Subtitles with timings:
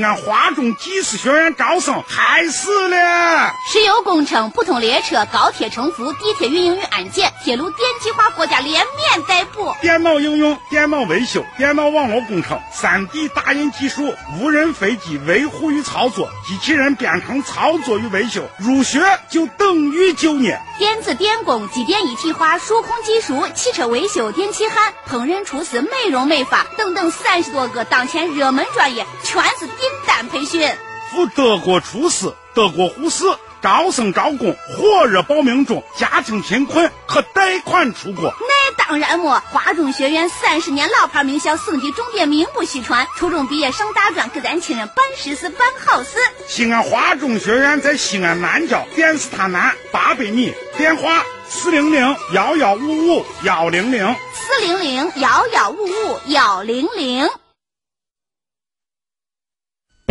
[0.00, 3.52] 俺华中技师学院招生开始了。
[3.70, 9.74] 石油工程、普通列车、高铁乘服、地铁运营与安检、铁路电气化，国家联免代补。
[9.82, 18.98] 电脑应用、电脑维修、电脑网络工程、三 D 打印技术、无人飞机维护与操作、机器人编程操作与维修，入学
[19.28, 20.58] 就等于就业。
[20.78, 29.68] 电子电工、机电一体化、数控技术、汽车维修、电气焊、烹饪厨师、美容美发等等三十多个当前热门专业，全是。
[29.82, 30.70] 订单培训，
[31.10, 33.24] 赴德国厨师、德国护士，
[33.60, 38.32] 招生招工火热报名中，家庭贫困可贷款出国。
[38.42, 43.08] 那当然么，华中学院三十年老牌名校，省级重点名不虚传。
[43.16, 46.10] 初中毕业上大专，给咱亲人办实事办好事。
[46.46, 57.28] 西安华中学院在西安南郊电视塔南八百米，电话四零零幺幺五五幺零零四零零幺幺五五幺零零。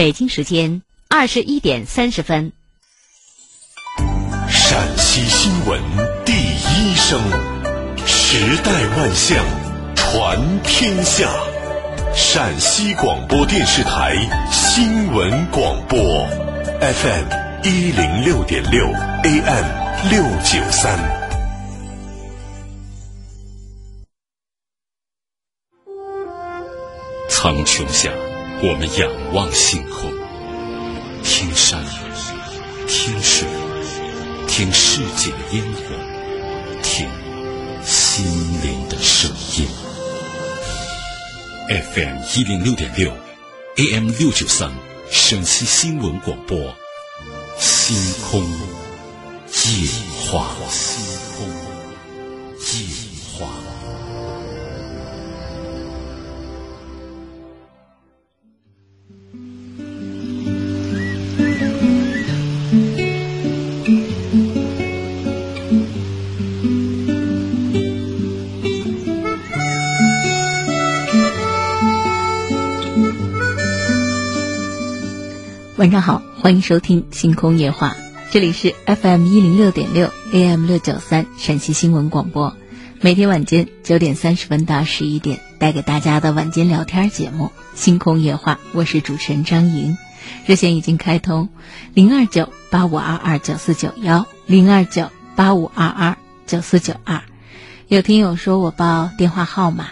[0.02, 2.54] 北京时间二十一点三十分。
[4.50, 5.80] 陕西新闻
[6.26, 7.22] 第一声，
[8.08, 9.46] 时代万象，
[9.96, 11.32] 传天下。
[12.16, 14.18] 陕西广播电视台
[14.52, 16.00] 新闻广播
[16.80, 17.28] ，FM
[17.64, 18.84] 一零六点六
[19.22, 20.98] ，AM 六九三。
[27.30, 28.10] 苍穹下。
[28.64, 30.14] 我们仰望星空，
[31.24, 31.84] 听山，
[32.88, 33.48] 听水，
[34.48, 35.82] 听世界的烟火，
[36.84, 37.10] 听
[37.84, 38.24] 心
[38.62, 39.68] 灵的声音。
[41.70, 43.12] FM 一零六点六
[43.78, 44.72] ，AM 六九三，
[45.10, 46.56] 陕西新闻广播，
[47.58, 47.98] 星
[48.30, 49.90] 空夜
[50.30, 50.56] 话。
[75.82, 77.90] 晚上好，欢迎收听《星空夜话》，
[78.32, 82.56] 这里是 FM 一零六点六 AM 六九三陕西新闻广播，
[83.00, 89.98] 每天晚间九点三十分到十一点带给大家的晚间聊天节目《星空夜话》，我是主持人张莹，
[90.46, 91.50] 热线已经开通
[91.96, 96.16] 零二九八五二二九四九幺零二九八五二二
[96.46, 97.24] 九四九二，
[97.88, 99.88] 有听友说我报电话号码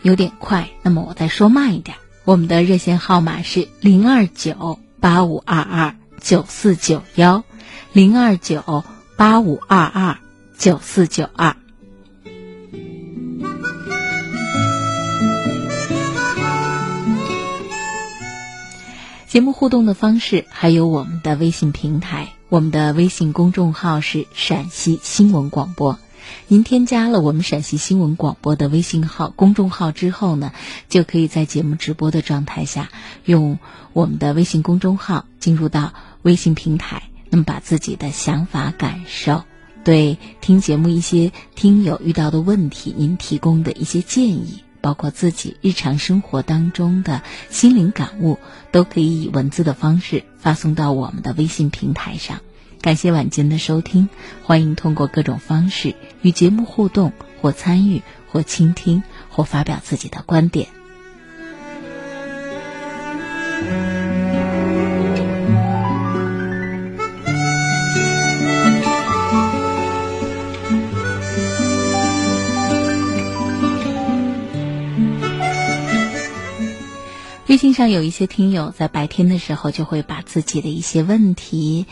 [0.00, 4.78] 有点快，那么我再说慢一点，我们的热线号码是零二九。
[5.04, 7.44] 八五二二九四九幺，
[7.92, 8.82] 零二九
[9.18, 10.16] 八五二二
[10.56, 11.54] 九四九二。
[19.28, 25.98] 节目互动的方式还有我们的微信平台，我们的微信公众号是陕西新闻广播。
[26.48, 30.52] 您添加了我们陕西新闻广播的微信号公众号之后呢，
[30.88, 32.90] 就可以在节目直播的状态下，
[33.24, 33.58] 用
[33.92, 39.42] 我们的微信公众号进入到微信平台，那么把自己的想法、感受，
[39.84, 48.38] 对听节目一些听友遇到的问题，您提供的一些建议，包括自己日常生活当中的心灵感悟，
[48.70, 52.40] 都可以以文字的方式发送到我们的微信平台上。
[52.80, 54.10] 感谢晚间的收听，
[54.42, 57.12] 欢迎通过各种方式与节目互动，
[57.42, 60.68] 或参与，或倾听，或发表自己的观点。
[77.46, 81.86] 微信上有一些听友在白天的时候就会把自己的一些问题。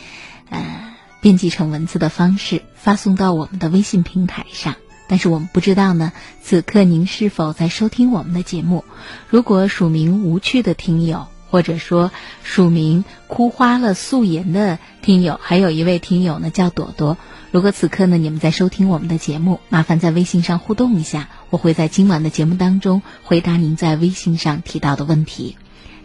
[0.49, 0.92] 呃，
[1.23, 4.75] 编辑成文字的方式发送到我们的微信平台上。
[5.09, 6.13] 但是我们不知道呢，
[6.43, 8.85] 此刻您是否在收听我们的节目？
[9.29, 12.11] 如果署名无趣的听友，或者说
[12.43, 17.19] 署名哭花了素颜的听友，还有一位听友呢叫朵朵。
[17.51, 25.57] 如果此刻呢你们在收听我们的节目，麻烦在微信上互动一下，我会在今晚的节目当中回答您在微信上提到的问题。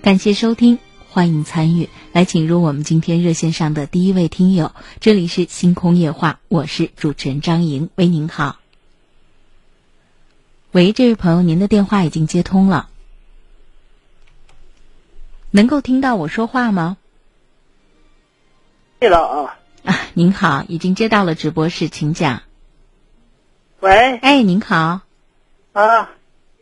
[0.02, 0.87] 感谢收听。
[1.18, 4.72] 欢迎参与，来请入我们今天热线上的第一位听友。
[5.00, 7.90] 这里是星空夜话，我是主持人张莹。
[7.96, 8.60] 喂，您好。
[10.74, 12.90] 喂，这位朋友，您的电话已经接通了，
[15.50, 16.98] 能够听到我说话吗？
[19.00, 19.58] 对了啊。
[19.86, 22.44] 啊，您好，已经接到了直播室，请讲。
[23.80, 24.18] 喂。
[24.18, 25.02] 哎，您好。
[25.74, 26.12] 啊，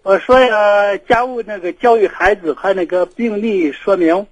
[0.04, 4.26] 我说呀，家务那个教育孩子和那个病例说明。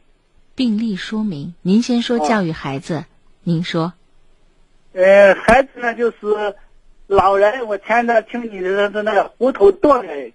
[0.56, 3.06] 病例说明，您先说教育孩子，
[3.44, 3.94] 您说。
[4.94, 6.18] 呃，孩子呢就是
[7.08, 10.32] 老人，我前段听你的那个糊涂多人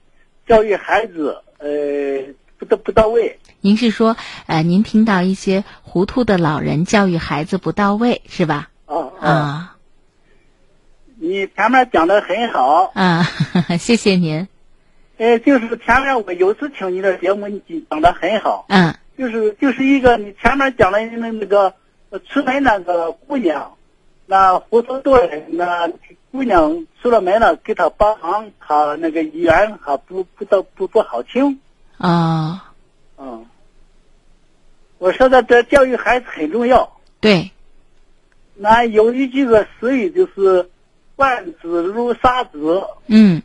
[0.47, 3.39] 教育孩子，呃，不到不到位。
[3.61, 4.17] 您是说，
[4.47, 8.71] 呃，您听到一些糊涂的老人教育孩子不到位，是吧？
[8.87, 9.77] 啊啊
[11.21, 13.25] 你前面讲的很好，啊！
[13.79, 14.47] 谢谢您。
[15.17, 21.75] 呃，就是前面我有次听你的节目，你讲的很好，嗯就是就是一个你前面讲的那那个
[22.11, 23.77] 呃出门那个姑娘，
[24.27, 25.91] 那糊涂多人，那
[26.31, 31.59] 姑娘出了门了，给她帮忙，他那个语言还不不到不不好听，
[31.97, 32.73] 啊，
[33.17, 33.45] 嗯，
[34.99, 36.97] 我说的这教育孩子很重要。
[37.21, 37.51] 对，
[38.55, 40.71] 那有一句个俗语就是
[41.17, 43.43] “惯子如杀子嗯”，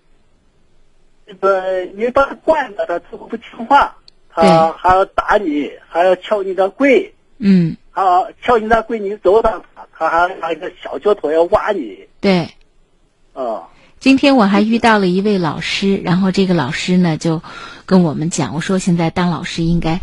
[1.25, 3.97] 这个你把他惯着，他就不听话，
[4.33, 4.49] 他对。
[4.77, 7.77] 还要打你，还要敲你的柜，嗯。
[7.91, 12.49] 还要撬你的柜，你走到他，他还拿一个小脚头要挖你，对。
[13.33, 13.69] 啊、
[13.99, 17.41] 今天我还遇到了一位老师，然后这个老师呢就
[17.85, 20.01] 跟我们讲，我说现在当老师应该，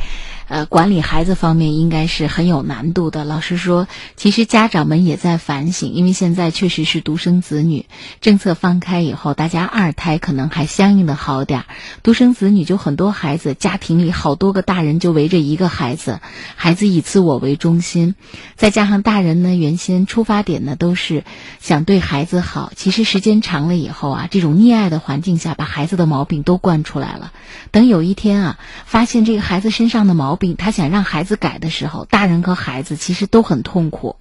[0.50, 3.24] 呃，管理孩子方面应该是很有难度的。
[3.24, 3.86] 老师说，
[4.16, 7.86] 其实家长们也在反省，因为现在确实是独生子女
[8.20, 11.66] 政策放开以后，大家二胎可能还相应的好点儿，
[12.02, 16.18] 独生子女就很多孩子，家庭里好多个大人就围着一个孩子，
[16.56, 18.16] 孩子以自我为中心，
[18.56, 21.22] 再加上大人呢原先出发点呢都是
[21.60, 27.30] 想对孩子好，其实时间长了以后啊，这种溺爱的环境下，把孩子的毛病都惯出来了。
[27.70, 34.16] 等有一天啊，发现这个孩子身上的毛病，病他想让孩子改的时候，大人和孩子其实都很痛苦。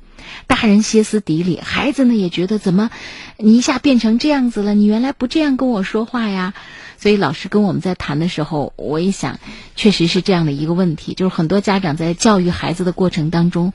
[0.45, 2.91] 大人歇斯底里，孩子呢也觉得怎么
[3.37, 4.75] 你一下变成这样子了？
[4.75, 6.53] 你原来不这样跟我说话呀？
[6.97, 9.39] 所以老师跟我们在谈的时候，我一想，
[9.75, 13.73] 确实是这样的一个问题，就是很多家长在教育孩子的过程当中，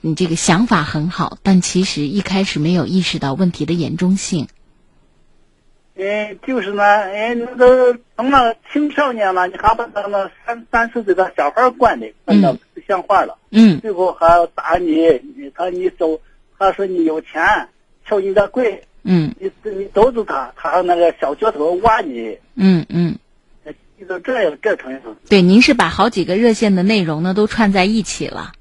[0.00, 4.48] 你这个想法很好，但其实一开始没有意识到问题的严重性。
[5.96, 13.38] 嗯，就是呢，哎，那都成了青少年了，你还把那个三三四岁的小孩惯的惯到不像话了。
[13.50, 13.80] 嗯。
[13.80, 15.06] 最后还要打你，
[15.36, 16.20] 你他你走，
[16.58, 17.68] 他说你有钱，
[18.04, 19.32] 敲你的柜，嗯。
[19.38, 23.16] 你你走走他，他那个小脚头挖你，嗯嗯，
[23.96, 25.14] 你都这样这程度。
[25.28, 28.52] 对，您是把好几个热线的内容呢都串在一起了。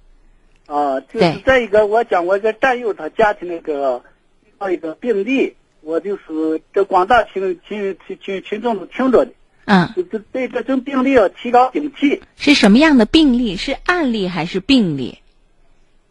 [0.67, 0.99] 啊。
[0.99, 4.03] 就是对再一个，我讲我一个战友他家庭那个
[4.45, 9.31] 遇到一个病例，我就是这广大群群群群群众都听着的，
[9.65, 12.21] 嗯，就就对这种病例要提高警惕。
[12.37, 13.55] 是什么样的病例？
[13.57, 15.19] 是案例还是病例？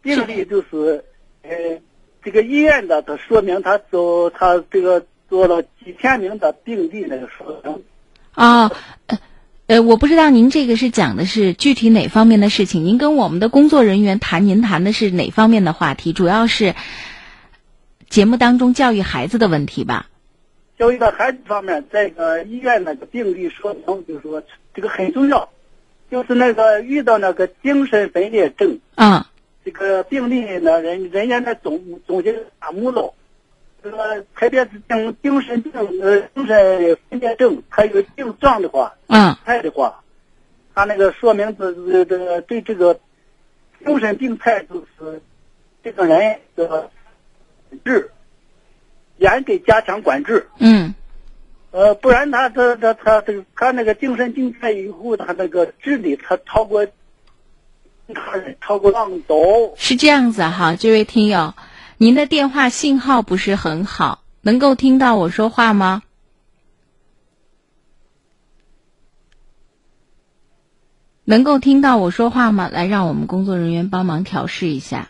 [0.02, 1.04] 病例就是，
[1.42, 1.50] 呃，
[2.22, 7.82] 这个医院的他说明他做他这个做了几千名的病例那个说明。
[8.34, 8.70] 哦，
[9.06, 9.18] 呃，
[9.66, 12.84] 呃，我不知道您这个是讲的是具体哪方面的事情？
[12.84, 16.12] 您跟我们的工作人员谈，您谈的是哪方面的话题？
[16.12, 16.74] 主要是
[18.12, 20.10] 节目当中教育孩子的问题吧？
[20.78, 24.42] 教育到孩子方面，在个医院那个病例说明，就是说
[24.74, 25.48] 这个很重要，
[26.10, 29.24] 就是那个遇到那个精神分裂症，嗯
[29.64, 33.14] 这个病例呢，人人家那总总结大目录，
[33.82, 35.72] 这个特别是精精神病
[36.02, 40.02] 呃精神分裂症，它有症状的话，嗯态的话，
[40.74, 43.00] 他那个说明这这这个对这个
[43.86, 45.22] 精神病态就是
[45.82, 46.90] 这个人的
[47.72, 48.10] 管治，
[49.18, 50.48] 严格加强管制。
[50.58, 50.94] 嗯
[51.70, 56.86] 呃，不然他他他他这个他那个精神病态以后，他那个智力他超过
[58.12, 59.72] 他，超过浪斗。
[59.76, 61.54] 是这样子哈，这位听友，
[61.96, 66.02] 您的电话信号不是很好，能够听到我说话吗？
[71.24, 72.68] 能够听到我说话吗？
[72.68, 75.08] 来，让我们工作人员帮忙调试一下。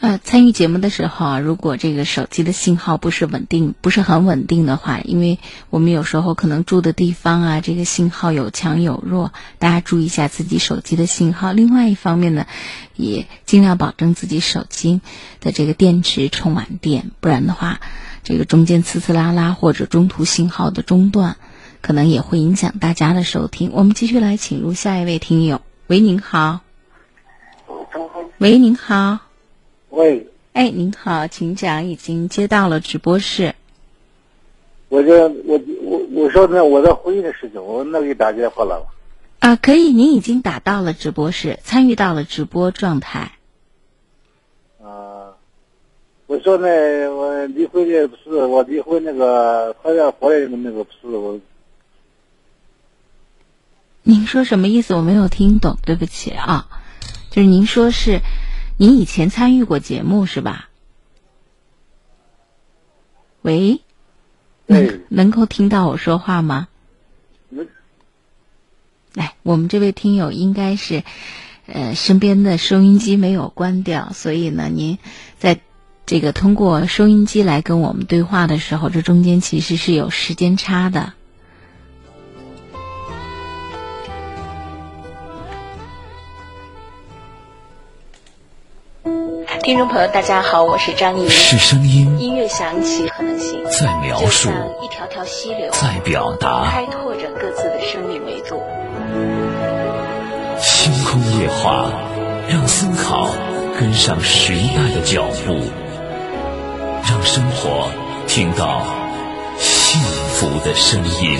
[0.00, 5.38] 呃，参与节目的时候啊，如果这个手机的信号不是稳定，不是很稳定的话，因为
[5.70, 11.52] 我们有时候可能住的地方啊，这个信号有强有弱，大家注意一下自己手机的信号。
[11.52, 12.46] 另外一方面呢，
[12.94, 15.00] 也尽量保证自己手机
[15.40, 17.80] 的这个电池充满电，不然的话，
[18.28, 21.38] 这个中间呲呲啦啦或者中途信号的中断，
[21.80, 23.70] 可能也会影响大家的收听。
[23.72, 26.60] 我们继续来请入下一位听友，喂，您好，
[28.36, 29.20] 喂，您好。
[29.88, 33.54] 喂，哎，您好，请讲，已经接到了直播室。
[34.90, 38.88] 我这我我我说那，我在婚姻的事情，我那给打电话了。
[39.38, 43.32] 啊，可以，您已经打到了直播室，参与到了直播状态。
[46.28, 51.40] 啊，我说那，我离婚的不是我离婚那个好像回来的那个不是我，
[54.02, 54.94] 您说什么意思？
[54.94, 56.68] 我没有听懂，对不起啊。
[57.30, 58.20] 就是您说是，
[58.76, 60.68] 您以前参与过节目是吧？
[63.40, 63.80] 喂，
[64.66, 66.68] 能能够听到我说话吗？
[67.48, 67.66] 能
[69.14, 71.04] 来，我们这位听友应该是，
[71.66, 74.98] 呃，身边的收音机没有关掉，所以呢，您
[75.38, 75.60] 在
[76.08, 81.12] 这个通过收音机来跟我们对话的时候，这中间其实是有时间差的。
[89.62, 91.28] 听众朋友，大家好，我是张怡。
[91.28, 98.62] 是声音音乐响起，可能性在描述就像一条条溪流，在表达，开拓着各自的生命维度。
[100.58, 101.90] 星空夜话，
[102.48, 103.28] 让思考
[103.78, 105.60] 跟上时代的脚步，
[107.08, 107.90] 让生活
[108.26, 108.84] 听到
[109.58, 109.98] 幸
[110.34, 111.38] 福的声音。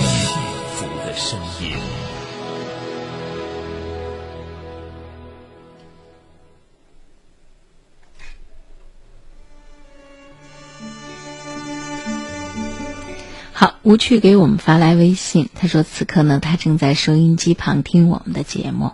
[13.53, 18.93] 好，吴趣给我们发来微信，他说此刻呢，他正在收音机旁听我们的节目。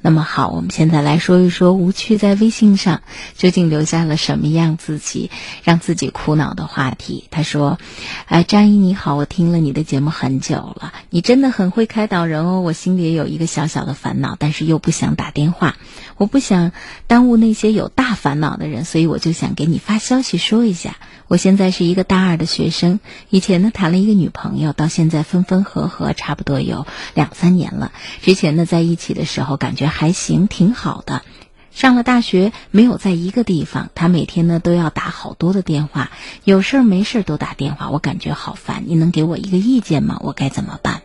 [0.00, 3.02] 那么好，我们现在来说一说吴趣在微信上
[3.36, 5.28] 究竟留下了什么样自己
[5.64, 7.24] 让自己苦恼的话题。
[7.32, 7.78] 他说
[8.26, 12.60] ：“哎，张姨你好，我听了你的节目很久了，你真的很会开导人哦。
[12.60, 15.76] 我心里也有一个小小的烦恼，但是又不想打电话，
[16.16, 16.70] 我不想
[17.08, 20.96] 耽误那些有大烦恼的人，所以我就想给你发消息说一下。
[21.26, 27.92] 我现在是一个大二的学生，以前呢谈了一个女朋友，到现在分分合合，差不多有两三年了。
[28.22, 31.22] 之前呢在一起的时候感觉还行，挺好的。
[31.70, 36.10] 上了大学没有在一个地方，他每天呢都要打好多的电话，
[36.44, 38.84] 有事儿没事儿都打电话，我感觉好烦。
[38.86, 40.18] 你能给我一个意见吗？
[40.22, 41.02] 我该怎么办？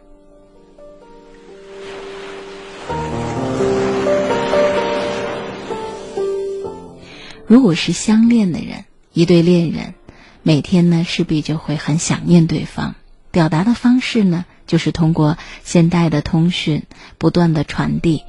[7.46, 9.94] 如果是相恋的人，一对恋人，
[10.42, 12.96] 每天呢势必就会很想念对方。
[13.30, 16.84] 表达的方式呢，就是通过现代的通讯
[17.20, 18.24] 不断的传递，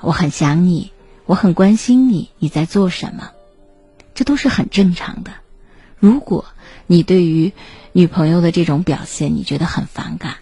[0.00, 0.92] 我很想你，
[1.24, 3.30] 我很关心你，你在做什么，
[4.14, 5.32] 这都是很正常的。
[5.98, 6.44] 如果
[6.86, 7.52] 你对于
[7.92, 10.36] 女朋友的这种表现你觉得很反感，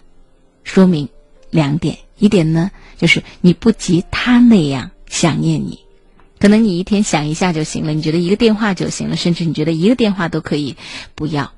[0.63, 1.09] 说明
[1.49, 5.79] 两点：一点呢，就是你不及她那样想念你。
[6.37, 10.75] 可能你一天想一下就行了，你觉得一个电话就行了，甚至你觉得一个电话都可以
[11.15, 11.53] 不要。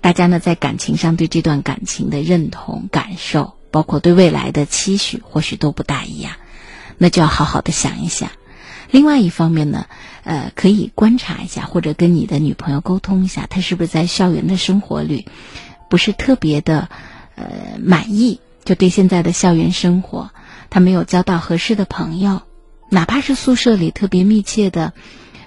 [0.00, 6.36] 大家呢在感情上对这段感情的认同、感受，包括对未来的期许，或许都不大一样，
[7.02, 8.30] 那就要好好的想一想。
[8.90, 9.86] 另外一方面呢，
[10.22, 15.26] 呃，可以观察一下，或者跟你的女朋友沟通一下，她是不是在校园的生活里
[15.88, 16.90] 不是特别的
[17.36, 20.30] 呃满意，就对现在的校园生活，
[20.68, 22.42] 她没有交到合适的朋友。
[22.90, 24.92] 哪怕是宿舍里特别密切的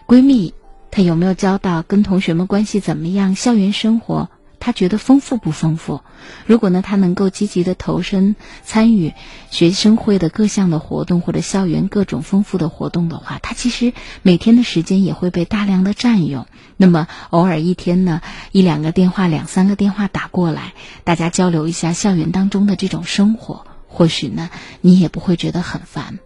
[0.07, 0.55] 闺蜜，
[0.89, 1.83] 她有没有交到？
[1.83, 3.35] 跟同学们关系怎么样？
[3.35, 4.29] 校园生活
[4.65, 5.99] 他觉得丰富不丰富？
[6.45, 9.11] 如果呢，他能够积极的投身参与
[9.51, 13.91] 学生会的各项的活动或者校园各种丰富的活动的话，他其实
[14.21, 16.47] 每天的时间也会被大量的占用。
[16.77, 18.21] 那么偶尔一天呢，
[18.53, 26.19] 一两个电话、两三个电话打过来，大家交流一下校园当中的这种生活，或许呢，你也不会觉得很烦。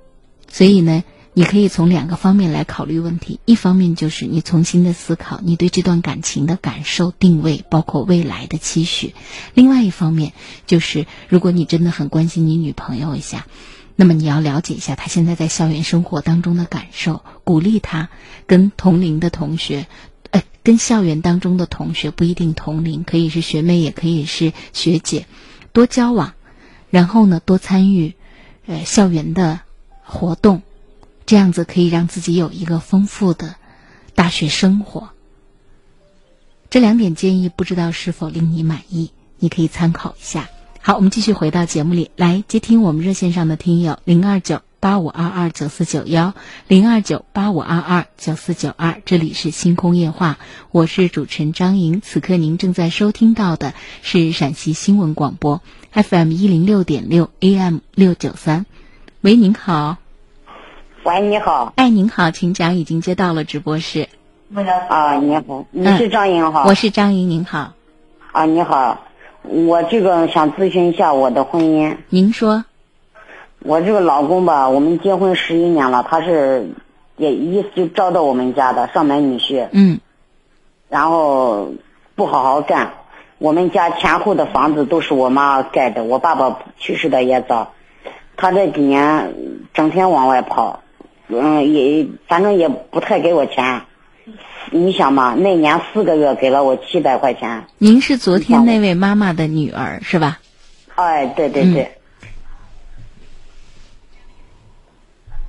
[0.48, 1.04] 所以呢，
[1.38, 3.40] 你可以从两个方面来考虑问题。
[3.46, 9.12] 一方面就是你重新的思考你对这段感情的感受、定位，包括未来的期许；
[9.54, 10.34] 另外一方面
[10.66, 13.46] 就是，如果你真的很关心你女朋友一下，
[13.96, 18.10] 那么你要了解一下她现在在校园生活当中的感受，鼓励她
[18.48, 19.86] 跟同龄的同学，
[20.32, 25.28] 呃，跟校园当中的同学不一定同龄，可以是学妹，也可以是学姐，
[25.72, 26.34] 多交往，
[26.90, 28.16] 然后呢，多参与，
[28.66, 29.60] 呃，校园的。
[30.10, 30.62] 活动，
[31.28, 33.56] 这样子可以让自己有一个丰富的
[34.16, 35.10] 大学生活。
[36.70, 40.50] 这两点建议不知道是否令你满意，你可以参考一下。
[40.82, 46.34] 好，我们继续回到节目里来接听我们热线上的听友零二九八五二二九四九幺
[46.70, 50.40] 零二九八五二二九四九二，这里是星空夜话，
[50.72, 52.00] 我是主持人张莹。
[52.00, 58.66] 此刻您正在收听到的是陕西新闻广播 FM 一零六点六 AM 六九三。
[59.20, 59.98] 喂，您好。
[61.08, 61.72] 喂，你好。
[61.78, 64.10] 哎，您好，请讲，已经接到了直播室。
[64.90, 66.66] 啊，你好，你是张莹哈？
[66.68, 67.72] 我是张莹，您好。
[68.34, 69.00] 啊，你好，
[69.44, 71.96] 我这个想咨询一下我的婚姻。
[72.10, 72.66] 您说。
[73.60, 76.72] 我这个老公吧，我们结婚十一年了，他是
[77.16, 80.02] 也意思就招到我们家的上门女婿，嗯
[80.90, 81.72] 然后
[82.16, 82.92] 不好好干。
[83.38, 87.72] 我们家前后的房子都是我妈盖的，我爸爸去世的也早，
[88.36, 89.34] 他这几年
[89.74, 90.82] 整天往外跑，
[91.30, 93.82] 嗯，也反正也不太给我钱。
[94.70, 100.40] 你想嘛，那年四个月给了我七百块钱，您是昨天那位妈妈的女儿是吧？
[100.96, 101.92] 哎，对对对，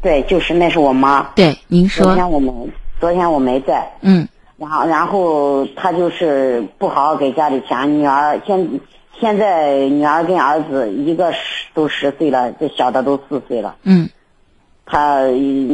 [0.00, 1.22] 对，就是那是我妈。
[1.34, 2.52] 对，您说昨，天我没，
[3.00, 8.80] 昨天我没在，嗯然后然后他就是不好好给家里钱，女儿现
[9.20, 13.76] 现在女儿跟儿子一个十都十岁了，这小的都四岁了。
[13.82, 14.08] 嗯
[14.90, 15.20] 他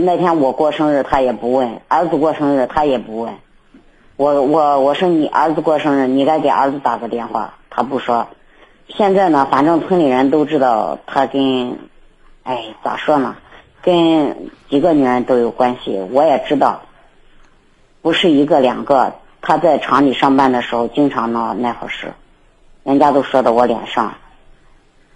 [0.04, 3.32] 那天我过生日他也不问，儿子过生日他也不问。
[4.16, 8.26] 我我我说你儿子过生日，你该给儿子打个电话，他不说。
[8.88, 11.78] 现在呢，反正村里人都知道他跟，
[12.42, 13.36] 哎，咋说呢，
[13.82, 16.04] 跟几个女人都有关系。
[16.10, 16.82] 我也知道，
[18.02, 19.14] 不是一个两个。
[19.40, 22.12] 他在厂里上班的时候，经常闹那回事，
[22.82, 24.14] 人家都说到我脸上。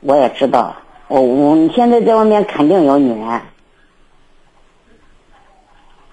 [0.00, 0.76] 我也知道，
[1.08, 3.40] 我我你现在在外面肯定有女人。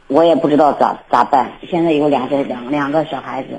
[0.08, 1.52] 我也不知道咋咋办。
[1.70, 3.50] 现在有两个两两个小孩子，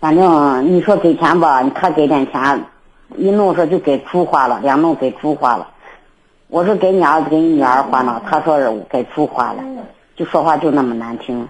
[0.00, 2.64] 反正你说给钱吧，他给点钱，
[3.16, 5.68] 一弄说就给猪花了，两弄给猪花了。
[6.48, 9.62] 我说给你儿子给你女儿花呢，他说是给猪花了，
[10.16, 11.46] 就说话就那么难听。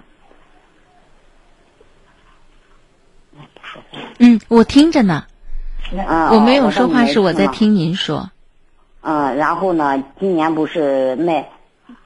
[4.19, 5.25] 嗯，我听着呢，
[5.93, 7.47] 嗯，我没有说话，哦是我在。
[7.47, 8.29] 听您说。
[9.03, 11.47] 嗯，然后呢，今年不是那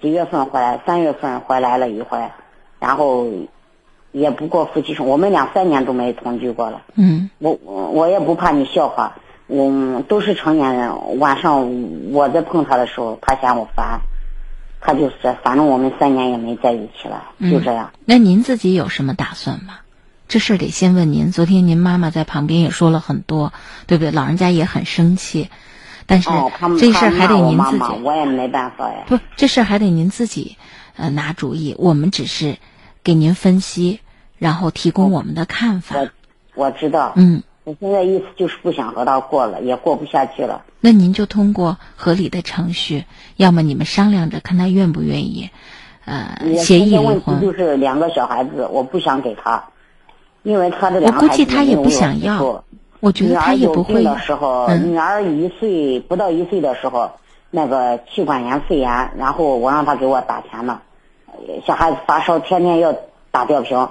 [0.01, 0.81] 几月份回来？
[0.87, 2.19] 三月份回来了一回，
[2.79, 3.27] 然后
[4.13, 6.83] 也不过夫妻生，我们俩三年都没同居过了。
[6.97, 11.19] 嗯我我我也不怕你笑话，我都是成年人。
[11.19, 14.01] 晚上我在碰他的时候，他嫌我烦，
[14.81, 17.91] 他就是，反正我们三年也没在一起了，就这样。
[18.05, 19.75] 那您自己有什么打算吗？
[20.29, 21.31] 这事儿得先问您。
[21.31, 23.53] 昨天您妈妈在旁边也说了很多，
[23.87, 24.11] 对不对？
[24.11, 25.51] 老人家也很生气，
[26.07, 26.29] 但是
[26.79, 27.85] 这事儿还得您自己。
[28.03, 29.05] 我也没办法呀。
[29.07, 30.57] 不，这事儿还得您自己
[30.97, 31.75] 呃拿主意。
[31.79, 32.57] 我们只是
[33.05, 34.01] 给您分析，
[34.39, 35.97] 然后提供我们的看法。
[35.97, 36.09] 我
[36.55, 40.65] 我知道，嗯，我现在意思就是不想和他过了，也过不下去了。
[40.81, 43.05] 那您就通过合理的程序，
[43.37, 45.51] 要么你们商量着看他愿不愿意，
[46.05, 47.53] 呃，协议离现在问题就。
[47.53, 49.65] 是两个小孩子，我不想给他，
[50.43, 52.65] 因为他这个估孩子没有计他也不想要做，
[53.03, 54.15] 我觉得他也不会女儿有病。
[54.15, 57.11] 的时候，嗯女儿一岁不到一岁的时候，
[57.51, 60.83] 那个气管炎、肺炎，然后我让他给我打钱了。
[61.27, 61.33] 呃
[61.67, 62.95] 小孩子发烧，天天要
[63.33, 63.89] 打吊瓶。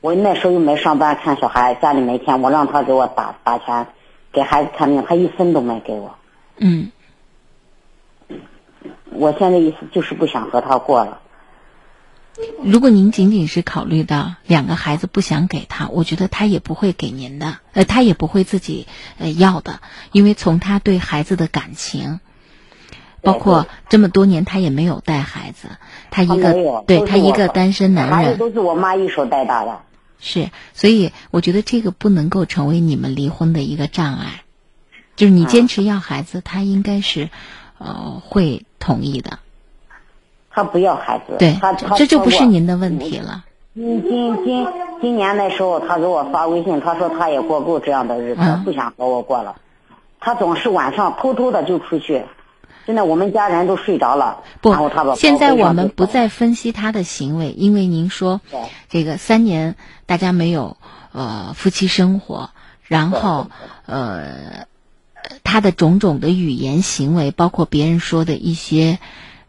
[0.00, 3.86] 我那时候又没上班，看小孩，家里没钱，我让他给我打打钱，
[4.32, 6.12] 给孩子看病，他一分都没给我。
[6.56, 6.90] 嗯，
[9.12, 11.20] 我现在意思就是不想和他过了。
[12.62, 18.86] 如果您仅仅是考虑到两个孩子不想给他，我觉得他也不会给您的，呃，他也不会自己
[19.18, 19.80] 呃要的，
[20.12, 22.20] 因为从他对孩子的感情，
[23.20, 25.68] 包括这么多年他也没有带孩子，
[26.10, 28.38] 他一个对他一个单身男人。
[28.38, 29.80] 都是我妈一手带大的。
[30.18, 34.44] 是，所以我觉得这个不能够成为你们离婚的一个障碍，
[35.16, 37.28] 就是你坚持要孩子，他应该是
[37.78, 39.40] 呃会同意的，
[40.52, 43.44] 他不要孩子，对他，他这就不是您的问题了。
[43.74, 44.66] 今今今
[45.00, 49.56] 今年那时候，他给我发微信，他说他也过够这样的日子，嗯不想和我过了。
[50.20, 52.24] 他总是晚上偷偷的就出去，
[52.84, 58.40] 现在我们家人都睡着了，不然后他把，现在我们不再分析他的行为，因为您说
[58.88, 60.76] 这个三年大家没有
[61.12, 62.50] 呃夫妻生活，
[62.82, 63.46] 然后
[63.86, 64.66] 呃
[65.42, 68.98] 他的种种的语言行为，包括别人说的一些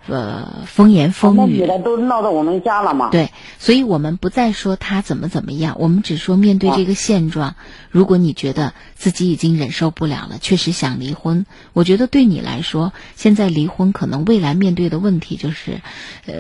[0.08, 3.10] 呃风言风语，女的都闹到我们家了嘛？
[3.10, 7.56] 对，所以我们不再说他怎么怎么样，我们只说面对这个现状，
[7.90, 15.82] 如果你觉得自己已经忍受不了了，确实想离婚，我觉得对你来说，现在离婚可能未来面对的问题就是，
[16.26, 16.34] 呃，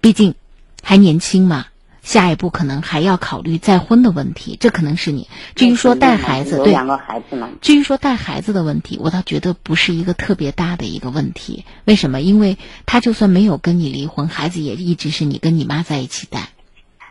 [0.00, 0.34] 毕竟
[0.82, 1.66] 还年轻嘛。
[2.06, 5.28] 下一步可能还要考虑再婚的问题，这可能是你。
[5.56, 7.50] 至于说带孩子，对，有两个孩子呢。
[7.60, 11.64] 至于说带孩子的问题，我倒觉得不是一个特别大的一个问题。
[11.84, 12.20] 为什么？
[12.20, 16.50] 因为他就算没有跟你离婚，孩子也一直是你跟你妈在一起带，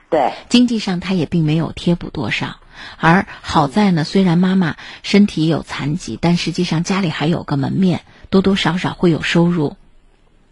[0.09, 2.55] 对，经济上他也并没有贴补多少。
[2.97, 9.75] 而好在呢，虽然妈妈身体有残疾，但实际上家里还有个门面，多多少少会有收入。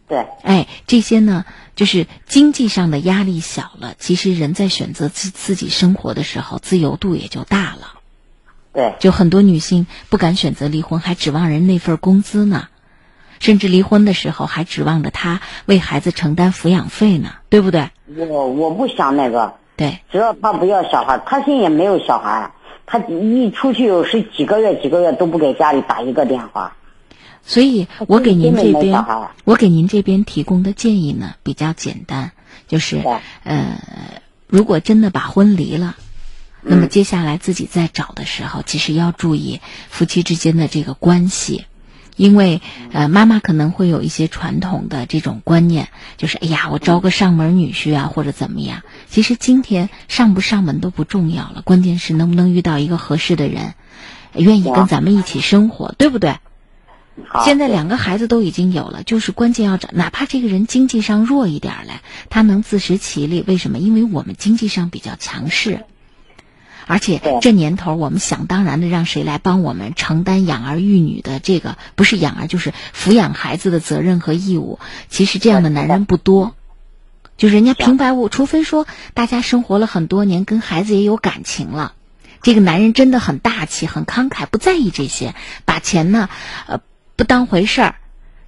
[0.08, 8.00] 对，哎，这些呢，就是经济上的压力小了，其实人在选择自自己生活的时候，自由度也就大了。
[8.74, 12.68] 对，就很多女性不敢选择离婚，还指望人那份工资呢。
[13.40, 17.90] 甚至离婚的时候还指望着他为孩子承担抚养费呢，对不对？
[18.16, 22.52] 我我不想那个，对，只要他不要小孩，他现在也没有小孩，
[22.86, 26.78] 他一出去有时几个月几个月都不给家里打一个电话。
[27.46, 29.06] 所以我给您这边，
[29.44, 32.32] 我给您这边提供的建议呢比较简单，
[32.68, 33.04] 就是
[33.44, 33.80] 呃，
[34.48, 35.96] 如果真的把婚离了。
[36.66, 41.66] 那嗯么接下来自己再找的时候，其实要注意夫妻之间的这个关系，
[42.16, 42.62] 因为
[42.94, 48.84] 呃，妈妈可能会有一些传统的这种观念，就是哎呀，我招个上门女婿啊，或者怎么样。
[49.10, 53.74] 其实今天上不上门都不重要了，关键是能不能遇到一个合适的人，
[54.34, 56.38] 愿意跟咱们一起生活，对不对？
[57.28, 63.44] 好现在两个孩子都已经有了，就是关键要找，哪怕这个人经济上弱一点儿来，他能自食其力。
[63.46, 63.78] 为什么？
[63.78, 65.86] 因为我们经济上比较强势，
[66.88, 74.80] 而且这年头我们想当然的让谁来帮我们承担养儿育女的这个不是养儿就是抚养孩子的责任和义务。
[75.08, 76.56] 其实这样的男人不多，
[77.38, 81.94] 就人家平白无，除非说大家生活了很多年，跟孩子也有感情了。
[82.42, 86.28] 这个男人真的很大气、很慷慨，不在意这些，把钱呢，
[86.68, 86.82] 呃，
[87.24, 87.96] 不当回事儿。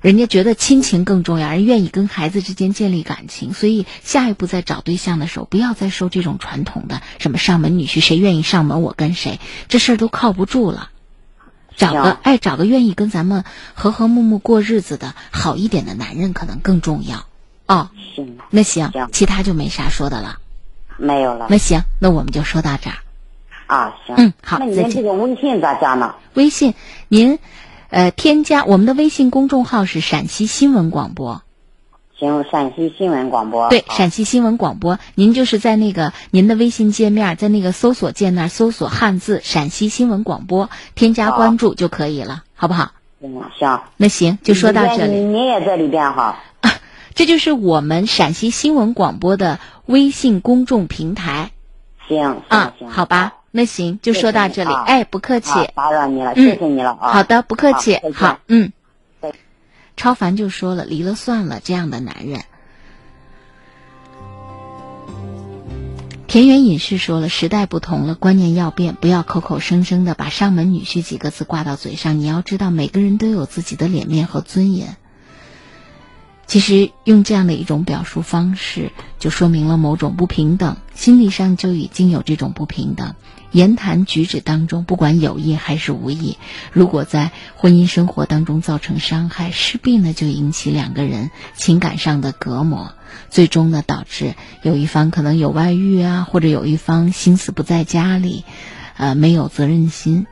[0.02, 10.90] 人家觉得亲情更重要，人愿意跟孩子之间建立感情，所以下一步在找对象的时候，不要再受这种传统的什么上门女婿，谁愿意上门我跟谁，这事儿都靠不住了。
[11.78, 17.26] 找个行哎，找个愿意跟咱们和和睦睦过日子的好一点的男人，可能更重要。
[17.66, 20.40] 哦，行，那行行，其他就没啥说的了。
[20.98, 22.98] 没有了那行，那我们就说到这儿。
[23.68, 26.14] 啊，行，嗯好那您这个微信咋加呢？
[26.36, 26.76] 微信，
[27.08, 27.40] 您
[27.90, 31.42] 呃添加我们的微信公众号是陕西新闻广播，
[32.18, 33.70] 行，陕西新闻广播。
[33.70, 35.00] 对，陕西新闻广播。
[35.16, 42.92] 您就是在那个您的微信界面，在那个搜索键那儿搜索汉字“陕西新闻广播”，添加关注就可以了，好不好？
[43.22, 45.14] 行行，那行，就说到这里。
[45.14, 46.40] 您您也在里边哈。
[47.16, 51.52] 这就是我们陕西新闻广播的微信公众平台
[52.08, 53.36] 行行啊行，，好吧？
[53.58, 54.74] 那行，就说到这里。
[54.74, 55.50] 哎，不客气。
[55.50, 57.14] 啊打扰你了，嗯谢谢你了啊。
[57.14, 58.74] 好的，不客气好，嗯。
[59.96, 62.42] 超凡就说了，离了算了，这样的男人。
[66.28, 72.20] 田园隐士说了，时代不同了，观念要变，不要口口声声的把“上门女婿”几个字挂到嘴上。
[72.20, 74.98] 你要知道，每个人都有自己的脸面和尊严。
[76.46, 83.14] 其实用这样的一种表述方式，就说明了某种不平等，心理上就已经有这种不平等。
[83.52, 86.40] 言谈举止当中，不管有意还是无意，
[86.72, 92.96] 如果在婚姻生活当中造成伤害，势必呢就引起两个人情感上的隔膜，
[93.30, 98.44] 最终呢导致有一方可能有外遇啊，或者有一方心思不在家里，
[98.98, 100.26] 呃，没有责任心，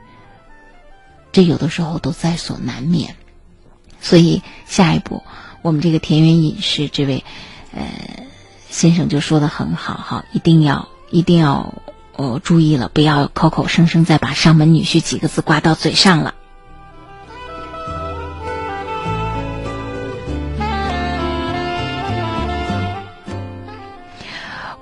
[1.30, 3.14] 这有的时候都在所难免。
[4.00, 5.22] 所以下一步，
[5.62, 7.22] 我们这个田园隐士这位
[7.72, 8.26] 呃
[8.74, 11.74] 先生就说的很好哈，一定要一定要
[12.16, 16.34] 呃注意了，不要口口声声再把上门女婿几个字挂到嘴上了。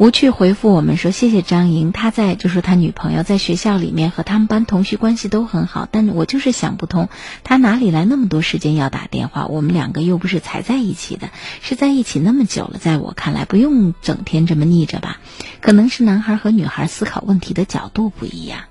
[0.03, 7.09] 无趣回复我们说：“谢谢张莹，他在就说他女朋友在学校里面和他们班同学关系都很好，但我就是想不通，
[7.45, 9.47] 他哪里来那么多时间要打电话？
[9.47, 15.21] 我们两个又不是才在一起的，是在一起那么久了，在我看来不用整天这么腻着吧？
[15.61, 18.62] 可能是男孩和女孩思考问题的角度不一样，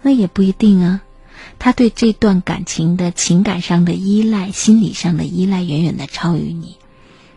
[0.00, 1.02] 那也不一定啊。
[1.58, 6.78] 他对这段感情的情感上的依赖、心理上的依赖远远的超于你，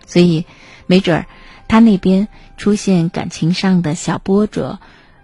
[0.07, 0.45] 所以
[0.87, 1.25] 没准儿
[1.67, 4.79] 他那边。”出现感情上的小波折，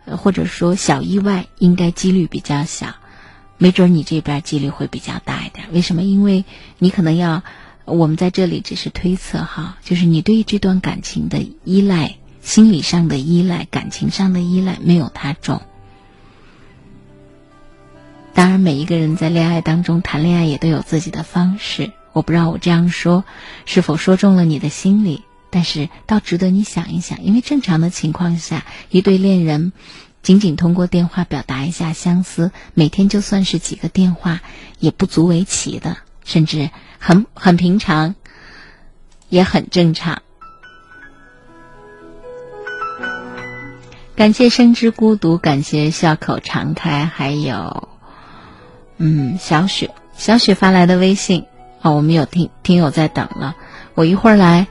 [0.06, 2.96] 或者说小意外，应该几率比较小。
[3.58, 5.68] 没准你这边几率会比较大一点。
[5.74, 6.02] 为什么？
[6.02, 6.46] 因为
[6.78, 7.44] 你可能要，
[7.84, 15.62] 我们在这里只是推测哈，就是你对这段感情的依赖、心理上的依赖、感情上的依赖没有他重。
[18.34, 21.92] 当然，每一个人在恋爱当中谈恋爱也都有自己的方式。
[22.14, 23.26] 我不知道我这样说
[23.66, 25.24] 是否说中了你的心理。
[25.50, 29.74] 但是倒值得你想一想，因为正常的情况下，一对恋人
[30.22, 34.42] 仅仅通过电话表达一下相思，每天就算是几个电话，
[34.80, 38.16] 也不足为奇的，甚至很很平常，
[39.30, 40.22] 也很正常。
[44.16, 47.88] 感谢生之孤独，感谢笑口常开，还有
[48.98, 51.46] 嗯小雪小雪发来的微信
[51.82, 53.56] 哦，我们有听听友在等了，
[53.96, 54.68] 我一会儿来。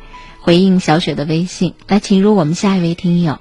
[0.48, 3.38] 回应小雪的微信，来，请入我们下一位听友，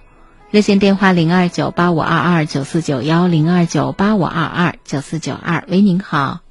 [0.51, 5.63] 热线电话零二九八五二二九四九幺零二九八五二二九四九二。
[5.69, 6.41] 喂，您好。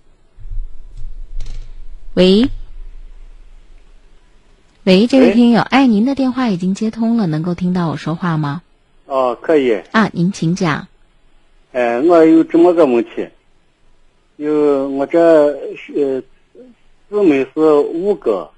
[2.14, 2.48] 喂，
[4.84, 8.62] 喂，这位听友，哎，您的电话已经接通了，能够听到我说话吗？
[9.04, 9.74] 哦，可以。
[9.92, 10.88] 啊，您请讲。
[11.72, 13.28] 哎，我有这么个问题，
[14.36, 16.22] 有我这呃
[17.10, 18.50] 姊妹是五个，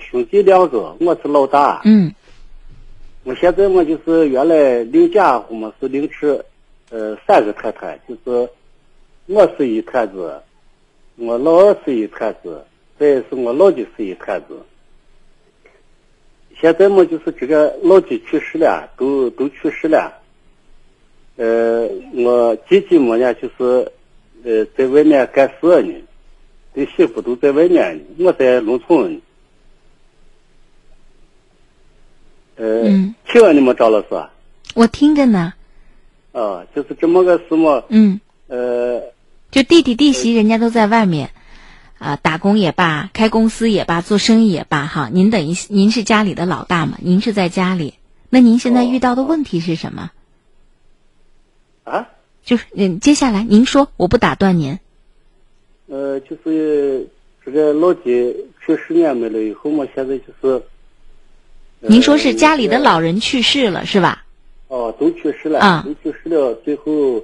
[0.00, 1.80] 兄弟两个，我是老大。
[1.84, 2.12] 嗯
[3.22, 6.44] 我现在我就是原来领家我们是领吃，
[6.90, 8.50] 呃三个太太，就是
[9.26, 10.38] 我是一摊子，
[11.16, 12.62] 我老二是一摊子，
[12.98, 14.60] 再是我老几是一摊子。
[16.60, 20.12] 现在嘛就是这个老几去世了，都都去世了。
[21.36, 23.90] 呃，我姐姐么呢就是，
[24.44, 25.94] 呃，在外面干事呢，
[26.74, 29.20] 对媳妇都在外面呢，我在农村呢。
[32.56, 33.14] 呃，嗯。
[33.26, 34.30] 听了你们赵老师啊，
[34.74, 35.54] 我听着呢。
[36.32, 39.00] 哦，就是这么个事嘛，嗯，呃，
[39.50, 41.30] 就弟弟弟媳人家都在外面，
[41.98, 47.94] 啊、打工也罢，开公司也罢，做生意也罢，哈，您等于您是家里的老大嘛，您是在家里，
[48.30, 50.10] 那您现在遇到的问题是什么？
[51.84, 52.08] 啊，
[52.44, 54.78] 就是嗯，接下来您说，我不打断您。
[55.86, 57.08] 呃，就是
[57.44, 60.62] 这个老姐去十年没了以后嘛，现在就是，呃
[61.86, 64.24] 您说是家里的老人去世了是吧？
[64.68, 67.22] 哦，都去世了，啊都去世了，最后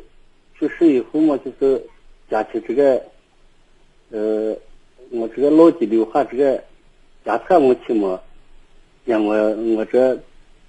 [0.58, 1.82] 去世以后嘛，就是
[2.30, 3.02] 家庭这个，
[4.10, 4.54] 呃，
[5.10, 6.62] 我这个老的留下这个
[7.24, 8.20] 家产问题嘛，
[9.06, 9.34] 让我
[9.76, 10.14] 我这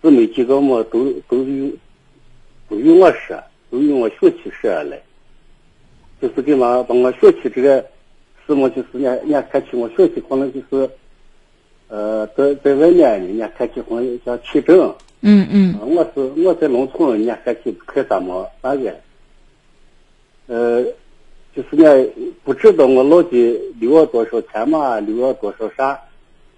[0.02, 1.70] 姊妹几个嘛，都都有
[2.70, 5.02] 都有我说，都有我学习说来，
[6.22, 7.86] 就是给嘛把我学习这个
[8.48, 10.90] 事嘛，就是人家人家看起我学习可能就是，
[11.92, 14.96] 呃，在在外面，人家看起婚像像取证。
[15.20, 18.96] 嗯嗯啊我是我在农村，人家还去不看咱们那个，
[20.48, 20.82] 呃，
[21.54, 22.10] 就是呢
[22.46, 26.00] 不知道我老姐留了多少钱嘛，留了多少啥，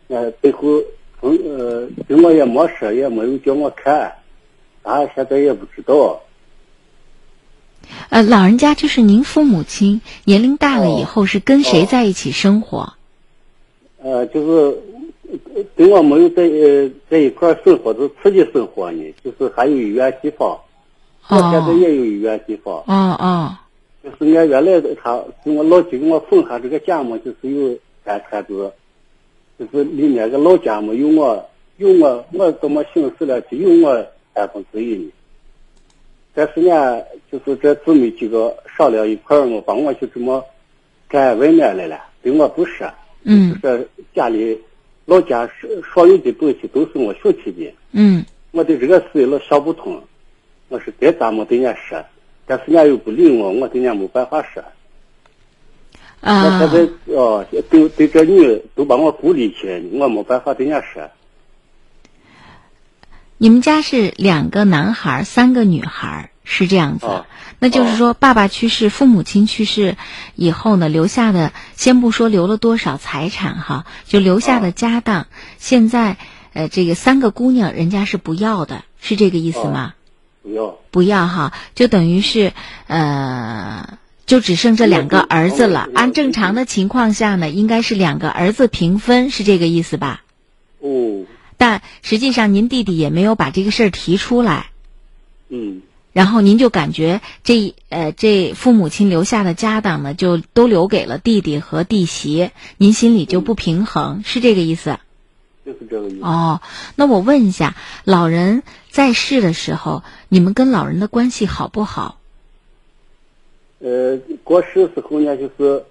[0.08, 0.80] 呃，最后
[1.19, 4.13] 从呃对我也没说，也没有叫我看，
[4.84, 6.22] 俺现在也不知道。
[8.10, 12.93] 呃，老人家就是您父母亲年龄大了以哦后是跟谁哦在一起生活？
[13.98, 14.76] 呃，就是呃
[15.76, 20.60] 跟我没有在呃在一块儿生活，是自己生活呢，就是还有一院地方，
[21.30, 22.76] 我现在哦也有一院地方。
[22.88, 23.58] 哦哦
[24.04, 28.69] 就是俺原来的他跟我老几给我分下这个家嘛，就是有三摊子，
[29.58, 35.10] 就是里面个老家嘛有我有我我怎么行事了，只有我三分之一呢。
[36.34, 40.43] 但是呢，就是这姊妹几个商量一块儿，我把我就这么
[41.08, 42.86] 干外面来了，对我不说。
[43.24, 44.60] 嗯这家里
[45.05, 50.01] 老家是所有的东西都是我学起的，嗯我对这个事老想不通，
[50.69, 52.03] 我是该咋么对人家说，
[52.45, 54.63] 但是人家又不理我，我对人家没办法说。
[56.21, 61.09] 我啊现在哦，对对这女都把我孤立起来，我没办法对人家说。
[63.37, 67.07] 你们家是两个男孩，三个女孩，是这样子。
[67.07, 67.25] 哦
[67.63, 69.95] 那就是说，爸爸去世，父母亲去世
[70.36, 75.28] 以后呢，留下的先不说留了多少财产哈，就留下的家当，
[75.60, 76.17] 现在
[76.52, 79.93] 呃，这个三个姑娘人家是不要的，是这个意思吗？
[80.41, 82.52] 不要，不要哈，就等于是
[82.88, 85.88] 呃，就只剩这两个儿子了。
[85.95, 90.21] 按正常的情况下呢，应该是两个儿子平分，是这个意思吧？
[90.82, 91.23] 哦，
[91.56, 94.65] 但实际上您弟弟也没有把这个事儿提出来，
[95.47, 95.82] 嗯，
[96.13, 104.97] 然后您就感觉这呃这父母亲留下的家当呢，就都留给了弟弟和弟媳，您心里就不平衡，是这个意思？
[105.65, 106.23] 就是这个意思。
[106.23, 106.62] 哦，
[106.95, 112.19] 那我问一下，老人在世的时候，你们跟老人的关系好不好？
[113.80, 115.84] 呃，过世时候呢，就是，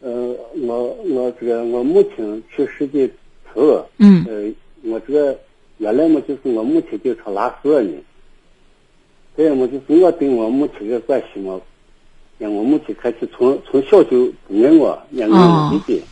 [0.00, 3.14] 呃，我我这个我母亲去世的时
[3.54, 5.38] 候，嗯呃，我这个
[5.78, 7.92] 原来嘛就是我母亲经常拉屎呢，
[9.36, 11.60] 再要么就是我对我母亲的关系嘛，
[12.38, 16.02] 让我母亲开始从从小就不爱我，让我弟弟。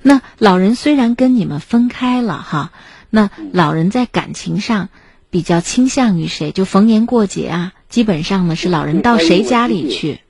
[0.00, 2.72] 那老人虽然跟你们分开了哈，
[3.10, 4.88] 那老人在感情上
[5.30, 6.50] 比较倾向于谁？
[6.50, 10.20] 就逢年过节啊，基本上呢是老人到谁家里去？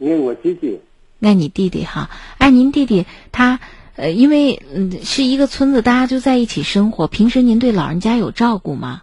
[0.00, 0.80] 爱我弟弟，
[1.20, 3.58] 爱你弟弟哈，爱您弟弟他
[3.96, 9.02] 呃，因为嗯是一个村子，大家就在一起生活，平时您对老人家有照顾吗？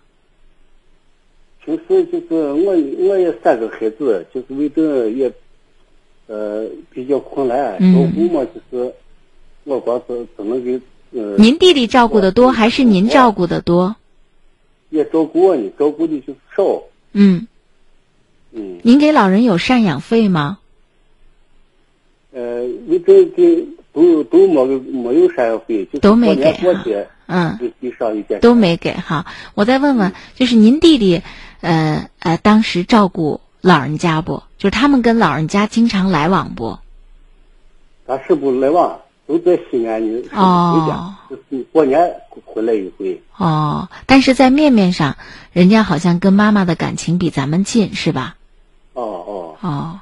[1.67, 2.71] 平时就是我
[3.09, 5.29] 我也三个孩子，就是为这也，
[6.27, 8.93] 呃，比较困难，嗯照顾嘛就是，
[9.65, 10.79] 我光是只能给
[11.11, 13.97] 呃，您弟弟照顾的多还是您照顾的多？
[14.91, 17.45] 也照顾我呢，照顾的就是少，嗯，
[18.53, 20.59] 嗯，您给老人有赡养费吗？
[22.31, 29.25] 呃，为这给都都没没有赡养费，就是都没给过年过节嗯，给给上一点都没给哈。
[29.53, 31.21] 我再问问，就是您弟弟，
[31.61, 34.43] 呃呃，当时照顾老人家不？
[34.57, 36.79] 就是他们跟老人家经常来往不？
[38.07, 41.99] 他是不来往，都在西安呢，是哦回家，就是过年
[42.45, 43.21] 回来一回。
[43.35, 45.17] 哦，但是在面面上，
[45.51, 48.35] 人家好像跟妈妈的感情比咱们近，是吧？
[48.93, 49.99] 哦哦，哦，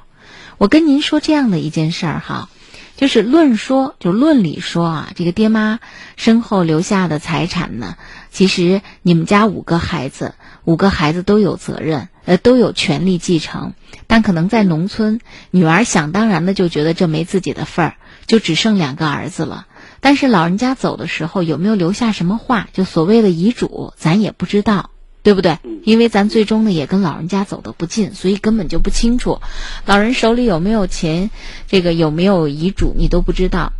[0.58, 2.48] 我跟您说这样的一件事儿哈，
[2.96, 5.80] 就是论说，就论理说啊，这个爹妈
[6.16, 7.96] 身后留下的财产呢，
[8.30, 10.34] 其实你们家五个孩子，
[10.66, 13.72] 五个孩子都有责任，呃，都有权利继承，
[14.06, 17.94] 但可能在农村，女儿想当然的就觉得这没自己的份儿，
[18.26, 19.66] 就只剩两个儿子了。
[20.00, 24.90] 但是老人家走的时候有没有留下什么话，就所谓的遗嘱，咱也不知道。
[25.22, 25.58] 对不对？
[25.82, 29.40] 因为咱最终呢也跟老人家走得不近，所以根本就不清楚，
[29.84, 31.30] 老人手里有没有钱，
[31.66, 33.72] 这个有没有遗嘱你都不知道。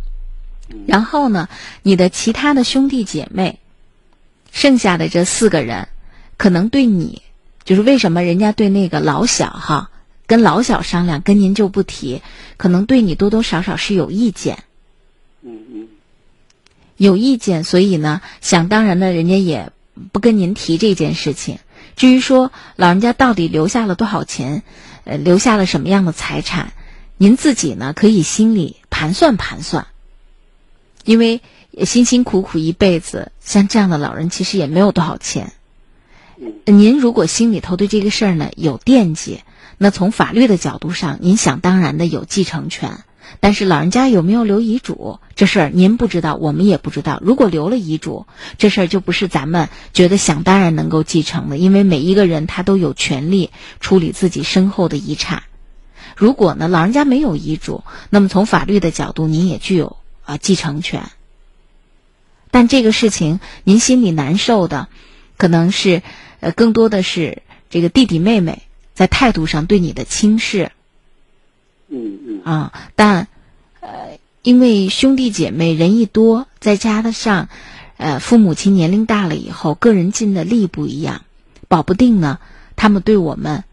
[0.87, 1.47] 然后呢，
[1.83, 3.59] 你的其他的兄弟姐妹，
[4.51, 5.87] 剩下的这四个人，
[6.37, 7.21] 可能对你，
[7.63, 9.89] 就是为什么人家对那个老小哈，
[10.25, 12.21] 跟老小商量，跟您就不提，
[12.57, 14.63] 可能对你多多少少是有意见。
[15.41, 15.87] 嗯嗯
[16.95, 19.71] 有意见，所以呢，想当然的，人家也
[20.11, 21.59] 不跟您提这件事情。
[21.95, 24.63] 至于说老人家到底留下了多少钱，
[25.03, 26.73] 呃，留下了什么样的财产，
[27.17, 29.87] 您自己呢可以心里盘算盘算。
[31.05, 31.41] 因为
[31.85, 35.53] 辛辛苦苦一辈子，像这样的老人其实也没有多少钱。
[36.65, 39.41] 您如果心里头对这个事儿呢有惦记，
[39.77, 42.99] 那从法律的角度上，您想当然的有继承权。
[43.41, 47.19] 但是老人家有没有留遗嘱，这事儿您不知道，我们也不知道。
[47.21, 48.25] 如果留了遗嘱，
[48.57, 53.49] 这事儿就不是咱们觉得想当然能够继承的，因为每一个人他都有权利
[53.81, 55.43] 处理自己身后的遗产。
[56.15, 61.03] 如果呢，老人家没有遗嘱，那么从法律的角度，您也具有啊继承权。
[62.49, 64.87] 但这个事情您心里难受的，
[65.37, 66.01] 可能是
[66.39, 70.71] 呃更多的是这个弟弟妹妹在态度上对你的轻视。
[71.89, 73.27] 嗯嗯啊，但
[73.79, 77.47] 呃，因为兄弟姐妹人一多，再加得上
[77.97, 81.21] 呃父母亲年龄大了以后，个人尽的力不一样，
[81.67, 82.39] 保不定呢，
[82.75, 83.63] 他们对我们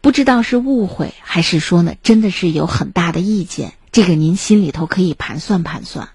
[0.00, 3.72] 不知道是误会还是说呢，真的是有很大的意见。
[3.92, 6.10] 这个您心里头可以盘算盘算。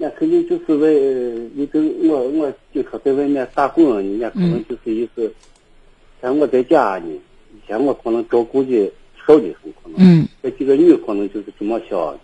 [0.00, 5.34] 那肯定就是为你跟我我经常在外面打工，人家可能就是意思，
[6.22, 7.08] 像我在家呢，
[7.52, 8.92] 以前我可能照顾的
[9.26, 12.16] 少的很，可能嗯，这几个女可能就是这么想。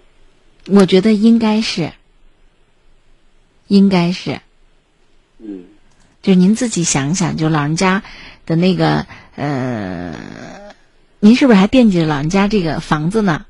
[0.69, 1.91] 我觉得应该是，
[3.67, 4.41] 应该是，
[5.41, 5.65] 嗯
[6.23, 8.05] 就是您自己想想，就老人家
[8.47, 10.15] 的那个呃，
[11.19, 13.47] 您是不是还惦记着老人家这个房子呢？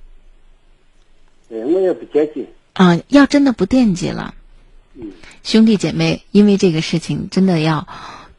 [1.51, 2.47] 哎，我也不接近。
[2.75, 4.35] 啊，要真的不惦记了，
[4.95, 7.87] 嗯兄弟姐妹因为这个事情真的要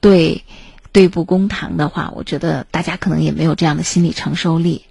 [0.02, 0.44] 对
[0.92, 4.86] 对簿公堂的话，我觉得大家可能也没有这样的心理承受力。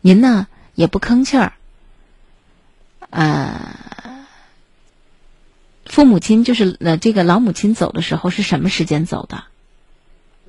[0.00, 1.54] 您呢也不吭气儿，
[3.10, 4.26] 呃，
[5.84, 9.44] 父母亲就是呃这个老母亲走的时候是什么时间走的？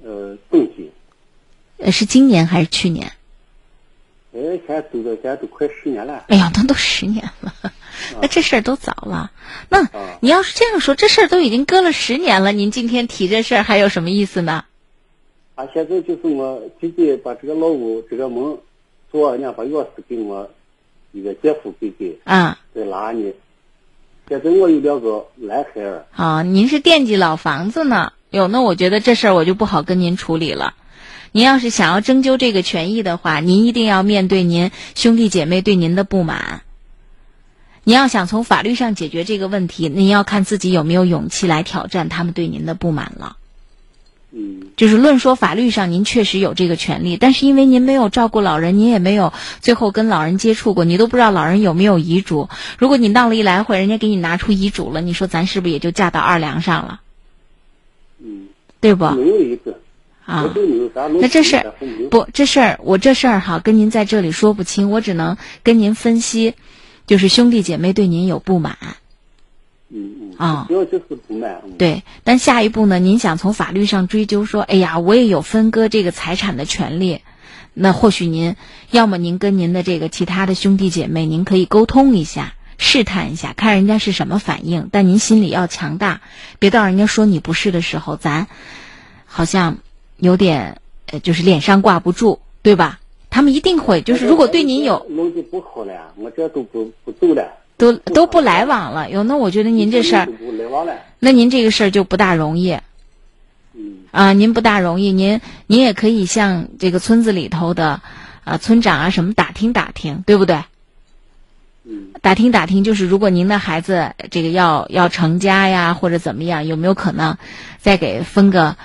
[0.04, 0.92] 呃，冬季，
[1.78, 3.14] 呃，是今年还是去年？
[4.38, 6.26] 哎，现在走到现在都快十年了。
[6.28, 7.52] 哎呀，那都十年了，
[8.22, 9.32] 那这事儿都早了。
[9.68, 14.66] 那啊你要是这样说，这事儿都已经搁了十年了，您今天提这事儿还有什么意思呢？
[15.56, 18.60] 啊，现在就是我直接把这个老屋这个门
[19.12, 20.48] 做，人家把钥匙给我
[21.14, 23.34] 一个姐夫给给啊在哪呢。
[24.30, 28.14] 现在我有两个男孩儿，啊，您是惦记老房子呢？
[28.30, 30.76] 哟，那我觉得这事儿我就不好跟您处理了。
[31.32, 36.62] 您要是想要征求这个权益的话，您一定要面对您兄弟姐妹对您的不满。
[37.84, 43.38] 您要想从法律上解决这个问题，您要看自己有没有勇气来挑战他们对您的不满了。
[44.30, 52.50] 嗯就是论说法律上您确实有这个权利，但是因为您没有照顾老人，您也没有最后跟老人接触过，你都不知道老人有没有遗嘱。
[52.78, 57.00] 如果你闹了一来回，人家给你拿出遗嘱了，你说咱是不是也就嫁到二梁上了？
[58.22, 58.50] 嗯，
[58.82, 59.10] 对不？
[59.12, 59.80] 没有一个，
[60.28, 60.54] 啊。
[61.20, 61.74] 那这事儿
[62.12, 66.54] 不，这事儿我这事儿哈，跟您在这里说不清，我只能跟您分析，
[67.08, 68.78] 就是兄弟姐妹对您有不满，
[69.90, 71.62] 嗯嗯啊主要就是不满。
[71.64, 72.04] 嗯，对。
[72.24, 77.22] 但下一步呢，您想从法律上追究说，哎呀，我也有分割这个财产的权利，
[77.74, 78.56] 那或许您
[78.92, 82.54] 要么您跟您的这个其他的兄弟姐妹，您可以沟通一下。
[82.80, 86.22] 试探一下，看人家是什么反应，但您心里要强大，
[86.60, 88.46] 别到人家说你不是的时候，咱
[89.26, 89.80] 好像
[90.18, 93.00] 有点呃，就是脸上挂不住，对吧？
[93.30, 100.28] 他他们一定会，就是如果对您有弄就不好了，我这都不不走了，都都不来往了，有，那我觉得您这事儿。
[101.20, 102.80] 那您这个事儿就不大容易
[103.76, 108.02] 嗯啊，您不大容易，您您也可以向这个村子里头的
[108.44, 110.64] 啊村长啊什么打听打听，对不对？
[111.84, 117.38] 嗯打听打听，就是如果您的孩子这个要要成家呀，或者怎么样，有没有可能
[117.78, 118.78] 再给分个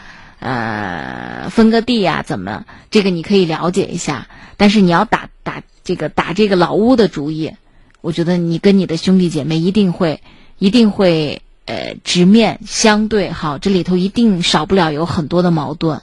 [0.42, 2.22] 呃分个地呀？
[2.26, 4.26] 怎么这个你可以了解一下。
[4.56, 7.52] 但是你要打打这个打这个老屋的主意，
[8.00, 10.20] 我觉得你跟你的兄弟姐妹一定会
[10.58, 16.02] 一定会呃直面相对好，这里头一定少不了有很多的矛盾，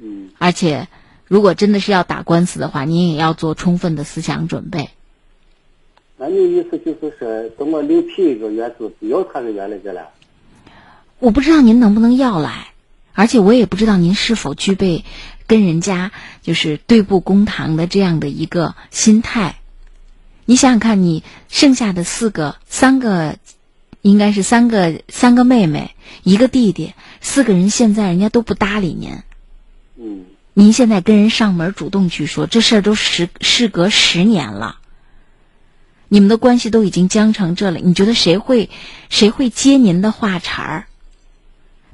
[0.00, 0.88] 嗯而且
[1.26, 4.90] 如果真的是要打官司的话，您也要做充分的思想准备。
[6.16, 10.08] 那你意思就是说，等我另批一个院子，不要他的原来的了？
[11.18, 12.69] 我不知道您能不能要来，
[13.12, 15.04] 而且我也不知道您是否具备
[15.46, 19.56] 跟人家就是对簿公堂的这样的一个心态。
[20.44, 23.36] 你想想看，你剩下的四个、三个，
[24.02, 29.22] 应该是三个三个妹妹，一个弟弟，四个人现在人家都不搭理您。
[29.96, 34.78] 嗯您现在跟人上门主动去说这事儿，都时事隔十年了，
[36.08, 38.68] 你们的关系都已经僵成这了，你觉得谁会
[39.08, 40.86] 谁会接您的话茬儿？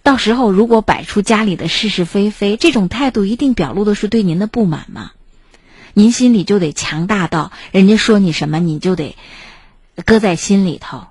[0.06, 5.10] 到时候如果摆出家里的是是非非，这种态度一定表露的是对您的不满嘛？
[5.94, 9.16] 您心里就得强大到人家说你什么，你就得
[10.04, 11.08] 搁在心里头，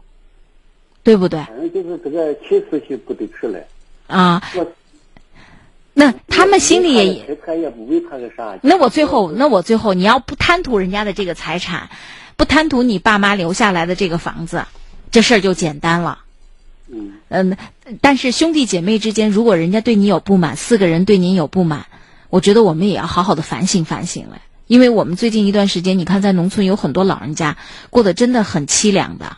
[1.04, 1.43] 对不对？
[1.43, 3.68] 反正就是这个亲事情不得出来。
[4.08, 4.41] 啊，
[5.93, 8.58] 那他们心里也也不为他个啥。
[8.64, 11.89] 那我最后，那我最后，你要不贪图人家的这个财产，
[12.38, 14.64] 不贪图你爸妈留下来的这个房子，
[15.12, 16.20] 这事儿就简单了。
[17.30, 21.88] 嗯嗯，但是兄弟姐妹之间，如果人家对你有不满，四个人对您有不满，
[22.30, 24.42] 我觉得我们也要好好的反省反省了。
[24.68, 27.58] 因为我们最近一段时间，你看在农村有很多老人家
[27.90, 29.38] 过得真的很凄凉的，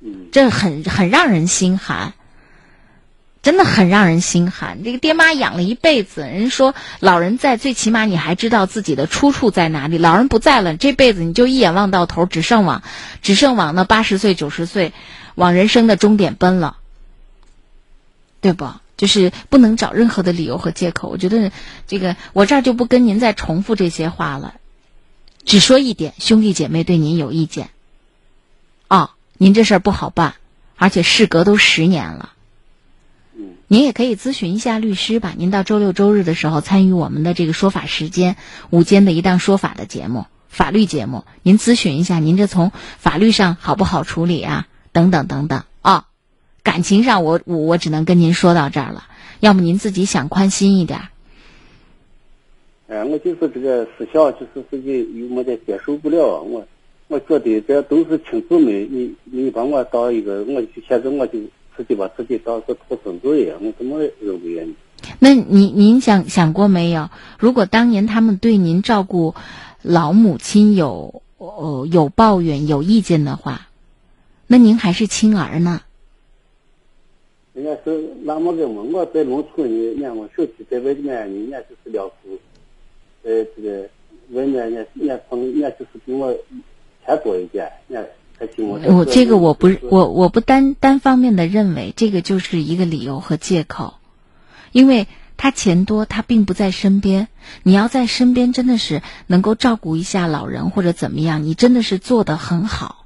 [0.00, 2.12] 嗯这很很让人心寒，
[3.40, 4.82] 真的很让人心寒。
[4.82, 9.96] 这个爹妈养了一辈子，人说老人在，最起码你还知道自己的出处在哪里。
[9.96, 12.82] 老人不在了，这辈子你就一眼望到头，只剩往，
[13.22, 14.92] 只剩往那八十岁、九十岁，
[15.36, 16.78] 往人生的终点奔了，
[18.40, 18.68] 对不？
[18.96, 21.08] 就是不能找任何的理由和借口。
[21.10, 21.52] 我觉得
[21.86, 24.54] 这个，我这儿就不跟您再重复这些话了，
[25.44, 27.68] 只说一点：兄弟姐妹对您有意见。
[28.88, 30.36] 啊、您这事儿不好办，
[30.76, 32.32] 而且事隔都十年了。
[33.36, 35.34] 嗯您也可以咨询一下律师吧。
[35.36, 38.36] 您到周六周日的时候参与我们的这个说法时间
[38.70, 44.68] 午间的一档说法的节目，法律节目，您咨询一下，您这从法律上好不好处理啊？
[44.96, 46.06] 等等等等啊。
[46.62, 49.04] 感情上我我我只能跟您说到这儿了，
[49.40, 51.08] 要么您自己想宽心一点儿。
[52.88, 56.40] 哎，我就是这个思想，就是自己有么的接受不了。
[56.40, 56.66] 我
[57.08, 61.38] 我觉得这都是亲姊妹，你你把我当一个，我就现在我就
[61.76, 64.74] 自己把自己当个独生子一样，我怎么认为呢？
[65.18, 67.10] 那您您想想过没有？
[67.38, 69.34] 如果当年他们对您照顾
[69.82, 73.68] 老母亲有呃有抱怨、有意见的话，
[74.46, 75.82] 那您还是亲儿呢？
[77.52, 82.38] 人家是那么个嘛，我在农村呢，人家我手机在外面，人家就是两户，
[83.22, 83.88] 呃，这个
[84.32, 86.36] 外面人家人家朋人家就是比我
[87.06, 88.78] 钱多一点，人家还请我。
[88.94, 93.94] 我这个我不我我不单单方面的认为这个就是一个理由和借口，
[94.72, 97.28] 因为他钱多，他并不在身边。
[97.62, 103.05] 你要在身边，真的是能够照顾一下老人或者怎么样，你真的是做得很好。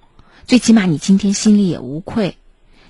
[0.51, 2.37] 最起码你今天心里也无愧。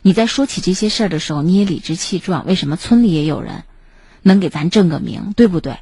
[0.01, 2.47] 你在说起这些事儿的时候，你也理直气壮。
[2.47, 3.65] 为什么村里也有人
[4.23, 5.77] 能给咱正个名，对不对？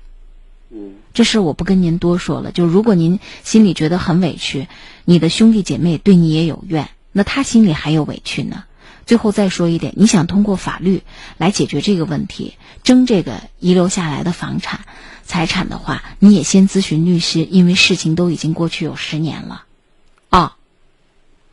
[0.72, 2.51] 嗯这事我不跟您多说了。
[2.51, 4.66] 就如果您心里觉得很委屈，
[5.05, 8.64] 你的兄弟姐妹对你也有怨，那他心里还有委屈呢。
[9.07, 11.03] 最后再说一点，你想通过法律
[11.37, 14.81] 来解决这个问题，争这个遗留下来的房产
[15.24, 19.66] 财产的话，你也先咨询律师，因为事情都已经过去有十年了。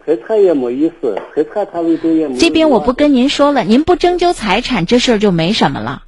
[0.05, 2.37] 啊、财产也没意思，财产他们都也没。
[2.37, 6.03] 这边我不跟您说了，您不征究财产，这事儿就没什么了，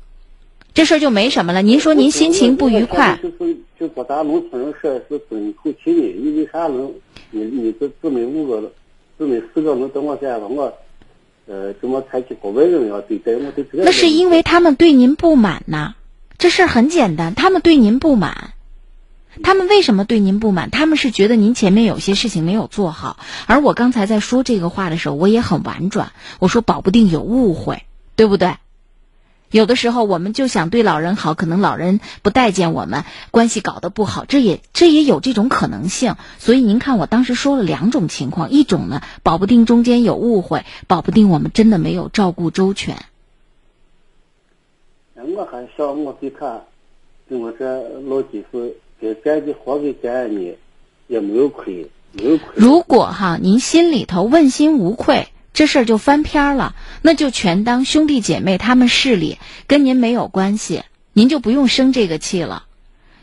[0.74, 1.64] 这事儿就没什么了。
[1.64, 6.94] 您说您心情不愉快，就是就把咱农村人说是争口气的，你为啥能？
[7.32, 8.72] 你你这姊妹五个，
[9.18, 10.72] 姊妹四个能等我这样我，
[11.48, 11.74] 呃，
[12.10, 13.84] 采取国外人要对待我对这个。
[13.84, 15.96] 那是因为他们对您不满呐。
[16.38, 18.52] 这事儿很简单，他们对您不满。
[19.44, 20.70] 他们为什么对您不满？
[20.70, 27.84] 他们是觉得您前面有些事情没有做好，而我刚才在说这个话的时候，我也很婉转，我说保不定有误会，
[28.16, 28.56] 对不对？
[29.50, 36.16] 有的时候我们就想对老人好，可能老人不待见我们，关系搞得不好，这也这也有这种可能性。
[36.38, 42.98] 所以您看，我当时说了两种情况，一种呢，保不定中间有误会，保不定我们真的没有照顾周全。
[45.16, 46.62] 我还想我给他，
[47.30, 50.56] 跟我这老几岁给攒的活给攒呢，
[51.08, 52.48] 也没有亏，没有亏。
[52.56, 55.28] 如果哈，您心里头问心无愧。
[55.54, 60.84] 这事儿就翻篇了，那就全当兄弟姐妹他们势力跟您没有关系，
[61.14, 62.66] 您就不用生这个气了，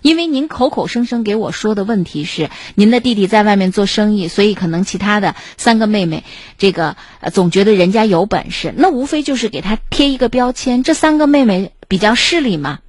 [0.03, 6.25] 因为您口口声声给我说的问题是您的弟弟在外面做生意，所以可能其他的三个妹妹
[6.59, 6.97] 这个
[7.33, 12.81] 总觉得人家有本事，那无非就是给他贴一个标签，这三个妹妹比较势利嘛。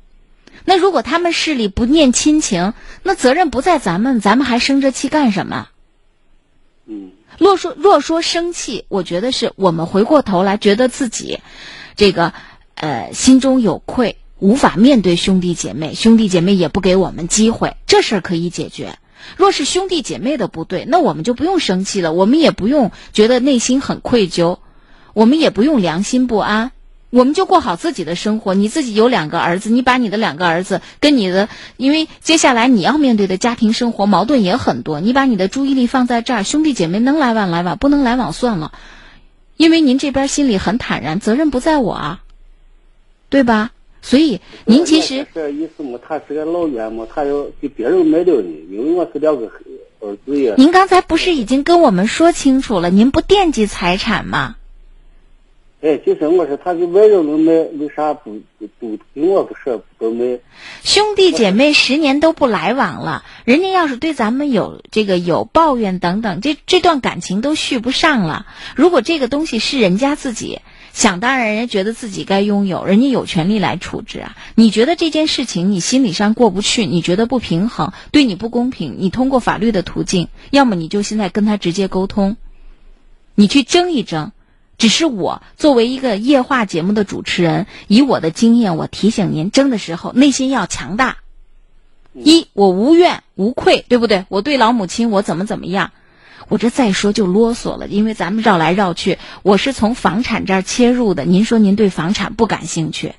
[0.66, 5.70] 那如果他们势力不念亲情，那责任不在咱们，咱们还生这气干什么？
[6.88, 7.12] 嗯。
[7.38, 11.40] 若说若说生气，我觉得是我们回过头来觉得自己，
[11.96, 12.34] 这个
[12.76, 18.98] 呃心中有愧，无法面对兄弟姐妹，兄弟姐妹也不给我们机会，这事儿可以解决。
[19.36, 24.60] 若是兄弟姐妹的不对，那我们就不用生气了，我们也不用觉得内心很愧疚，
[25.14, 26.72] 我们也不用良心不安。
[27.16, 28.54] 我们就过好自己的生活。
[28.54, 31.48] 你自己有两个儿子，你把你的两个儿子跟你的，
[31.78, 38.74] 因为接下来你要面对的家庭生活矛盾也很多，你把你的注意力放在这儿，兄弟姐妹能来往来往，不能来往算了。
[39.56, 42.24] 因为您这边心里很坦然，责任不在我啊，
[43.30, 43.72] 对吧？
[44.02, 49.50] 所以您其实这意思嘛，他是个老远嘛，他要给别人卖掉呢，因为我是两个
[50.02, 50.54] 儿子呀。
[50.58, 54.58] 您刚才不是已经跟我们说清楚了，您不惦记财产吗？
[55.86, 58.42] 哎，就是我说，他给外人能买，为啥不
[58.80, 60.40] 不跟我不说不买？
[60.84, 68.48] 兄弟姐妹十年都不来往了，人家要是对咱们有这个有抱怨等等，这这段感情都续不上了。
[68.76, 70.62] 如果这个东西是人家自己
[70.92, 74.36] 想当然，人家觉得自己该拥有，人家有权利来处置啊。
[74.56, 82.38] 你觉得这件事情你心理上过不去，你觉得不平衡，对你不公平，你通过法律的途径，要么你就现在跟他直接沟通，
[83.36, 84.32] 你去争一争。
[84.78, 91.18] 只是我作为一个夜话节目的主持人，以我的经验，我提醒您，争的时候内心要强大。
[92.14, 94.26] 一，我无怨无愧，对不对？
[94.30, 95.92] 我对老母亲，我怎么怎么样？
[96.48, 101.26] 我这再说就啰嗦了，因为咱们绕来绕去，我是从房产这儿切入的。
[101.26, 103.16] 您说您对房产不感兴趣？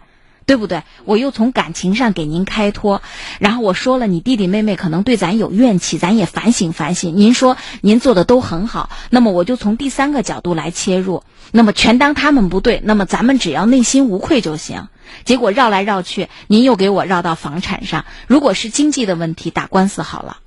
[0.47, 0.85] 对不对？
[1.05, 3.03] 我又从感情上给您开脱，
[3.41, 7.17] 然后我说了，你弟弟妹妹可能对咱有怨气，咱也反省反省。
[7.17, 14.89] 您说您做的都很好，那么我就从第三个角度来切入，那么全当他们不对，那么咱们只要内心无愧就行。
[15.25, 18.05] 结果绕来绕去，您又给我绕到房产上。
[18.29, 20.39] 如果是经济的问题，打官司好了。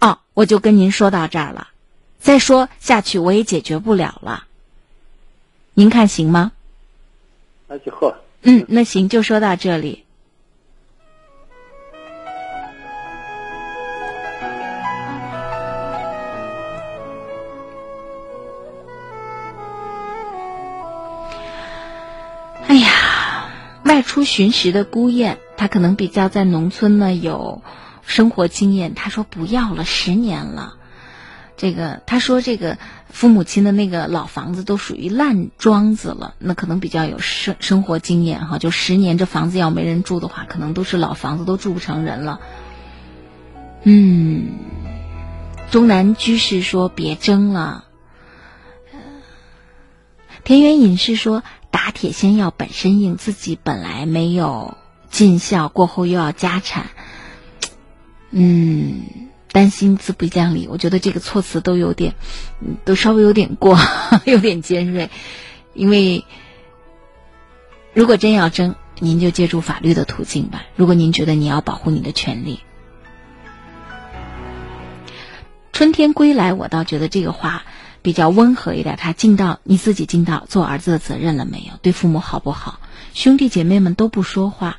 [0.00, 1.68] 哦，我就跟您说到这儿了，
[2.20, 4.44] 再说下去我也解决不了了。
[5.74, 6.52] 您看行吗？
[7.66, 8.14] 那就好。
[8.42, 10.04] 嗯，那行，就说到这里。
[22.66, 23.50] 哎呀，
[23.84, 27.62] 外出寻食的孤雁，他可能比较在农村呢有
[28.02, 28.94] 生活经验。
[28.94, 30.76] 他说不要了，十年了。
[31.60, 32.78] 这个他说这个
[33.10, 38.56] 父母亲的那个老房子都属于烂庄子了，那可能比较有生生活经验哈。
[38.56, 42.40] 就十年这房子要没人住的话，可能都是老房子都住不成人了。
[43.82, 44.52] 嗯，
[45.70, 47.84] 中南居士说别争了。
[50.42, 54.78] 田园隐士说打铁先要本身硬，自己本来没有
[55.10, 56.86] 尽孝，过后又要家产。
[58.30, 59.29] 嗯。
[59.52, 62.14] 担心自不讲理，我觉得这个措辞都有点，
[62.84, 63.78] 都稍微有点过，
[64.24, 65.10] 有点尖锐。
[65.74, 66.24] 因为
[67.92, 70.62] 如果真要争，您就借助法律的途径吧。
[70.76, 72.60] 如果您觉得你要保护你的权利，
[75.72, 77.64] 春天归来，我倒觉得这个话
[78.02, 78.96] 比较温和一点。
[78.96, 81.76] 他尽到你自己尽到做儿子的责任了没有？
[81.82, 82.78] 对父母好不好？
[83.14, 84.78] 兄弟姐妹们都不说话，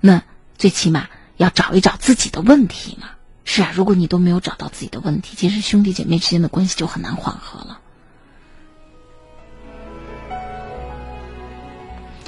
[0.00, 0.22] 那
[0.58, 3.08] 最起码要找一找自己的问题嘛。
[3.44, 7.80] 是啊，如果你都没有找到自己的问题，其实兄弟姐妹之间的关系就很难缓和了。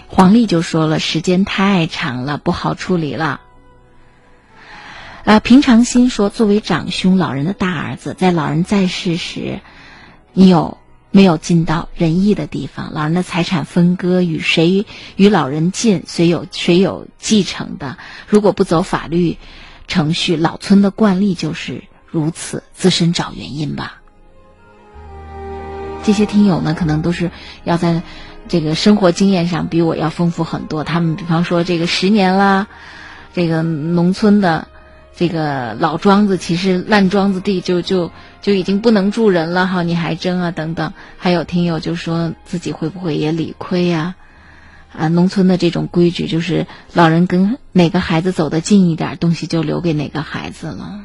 [0.09, 3.41] 黄丽就说了，时间太长了，不好处理了。
[5.25, 9.61] 啊，平常心说，作为长兄，老人的大儿子，在老人在世时，
[10.33, 10.79] 你有
[11.11, 12.93] 没有尽到仁义的地方？
[12.93, 14.85] 老人的财产分割与谁
[15.17, 17.97] 与老人近，谁有谁有继承的？
[18.27, 19.39] 如果不走法律。
[19.87, 24.01] 程序老村的惯例就是如此，自身找原因吧。
[26.03, 27.31] 这些听友呢，可能都是
[27.65, 28.03] 要在
[28.47, 30.85] 这个生活经验上比我要丰富很多。
[30.85, 32.67] 他们比方说这个十年啦，
[33.33, 34.69] 这个农村的
[35.17, 38.11] 这个老庄子，其实烂庄子地就就
[38.43, 40.93] 就已经不能住人了哈，你还争啊等等。
[41.17, 44.15] 还有听友就说自己会不会也理亏呀？
[44.97, 51.01] 啊农村的这种规矩就是老人跟哪个孩子走得近一点，东西就留给哪个孩子了。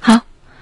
[0.00, 0.20] 好，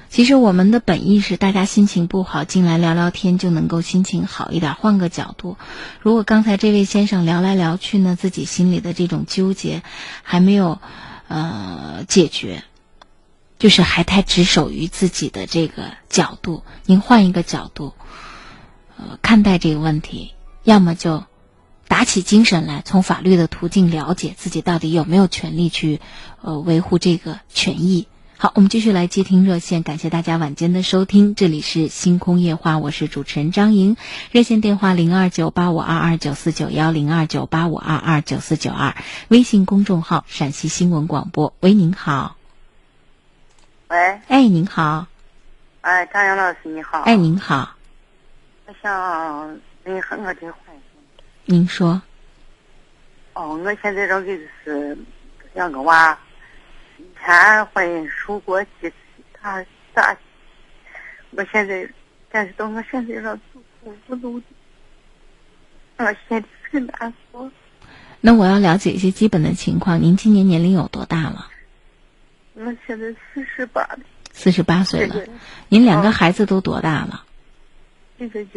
[0.08, 5.58] 其实我们的本意是大家心情不好进来聊聊天就能够心情好一点，换个角度。
[6.00, 9.82] 如果刚才这位先生聊来聊去呢，自己心里的这种纠结
[10.22, 10.80] 还没有
[11.28, 12.64] 呃解决，
[13.58, 16.62] 就是还太执守于自己的这个角度。
[16.84, 17.94] 您换一个角度，
[18.96, 20.34] 呃，看待这个问题，
[20.64, 21.24] 要么就
[21.88, 26.00] 打起精神来，从法律的途径了解自己到底有没有权利去
[26.42, 28.06] 呃维护这个权益。
[28.38, 33.96] 好，我们继续来接听热线，感谢大家晚间的收听，这里是星空夜话，我是主持人张莹，
[34.30, 38.94] 热线电话零二九八五二二九四九幺零二九八五二二九四九二，
[39.28, 42.35] 微信公众号陕西新闻广播，喂，您好，
[43.88, 45.06] 喂，哎，您好，
[45.82, 47.76] 哎，张阳老师你好，哎，您好，
[48.66, 50.58] 我想问和我这婚
[51.44, 52.02] 您说，
[53.34, 54.98] 哦，我现在这个是
[55.54, 56.18] 两个娃。
[56.98, 58.92] 以前婚姻受过几次
[59.40, 59.64] 大
[59.94, 60.16] 大，
[61.30, 61.88] 我现在，
[62.28, 63.40] 但是到我现在这走
[63.84, 64.46] 投无路的，
[65.98, 67.48] 我心里很难过。
[68.20, 70.02] 那我要了解一些基本的情况。
[70.02, 71.50] 您今年年龄有多大了？
[72.56, 74.00] 我现在四十八了。
[74.32, 75.24] 四十八岁了。
[75.68, 77.24] 您两个孩子都多大了？
[78.18, 78.48] 一个一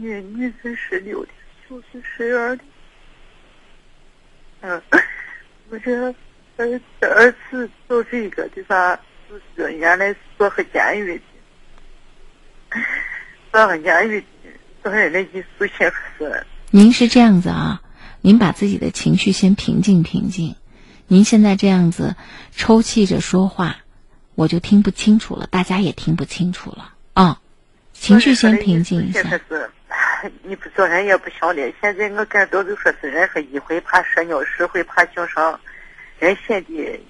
[0.00, 1.30] 女，女是十六的，
[1.68, 2.64] 小是十二的。
[4.60, 4.82] 嗯，
[5.68, 5.92] 我这。
[5.92, 6.14] 儿，
[7.00, 8.96] 这二次做这个的吧，
[9.28, 11.20] 就是原来是做和监狱
[12.70, 12.80] 的，
[13.50, 14.26] 做和监狱的，
[14.84, 16.46] 做人的艺术性是。
[16.70, 17.82] 您是这样子啊？
[18.20, 20.54] 您把自己的情绪先平静平静。
[21.12, 22.16] 您现在这样子
[22.56, 23.76] 抽泣着说话，
[24.34, 27.38] 我就听不清楚了，大家也听不清楚了啊。
[27.92, 29.20] 情绪先平静一下。
[29.28, 29.70] 是，
[30.42, 31.70] 你不做人也不晓得。
[31.82, 35.58] 现在我感到就说是人说一回怕蛇尿，十回怕井绳。
[36.18, 37.00] 人显得，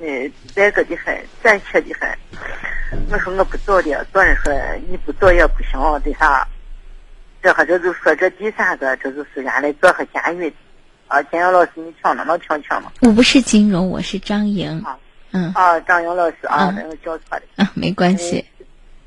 [0.00, 2.18] 呃，那个的很，胆怯的很。
[3.12, 4.52] 我说我不做的，做人说
[4.90, 6.44] 你不做也不行，对啥？
[7.40, 10.56] 这和这就说这第三个，这就是原来做和监狱的。
[11.08, 12.92] 啊，金阳老师，你听了能听清吗？
[13.00, 14.82] 我不是金荣，我是张莹。
[14.84, 14.98] 啊，
[15.32, 15.52] 嗯。
[15.54, 17.42] 啊，张莹老师啊，那个叫错的。
[17.56, 18.44] 啊，没关系。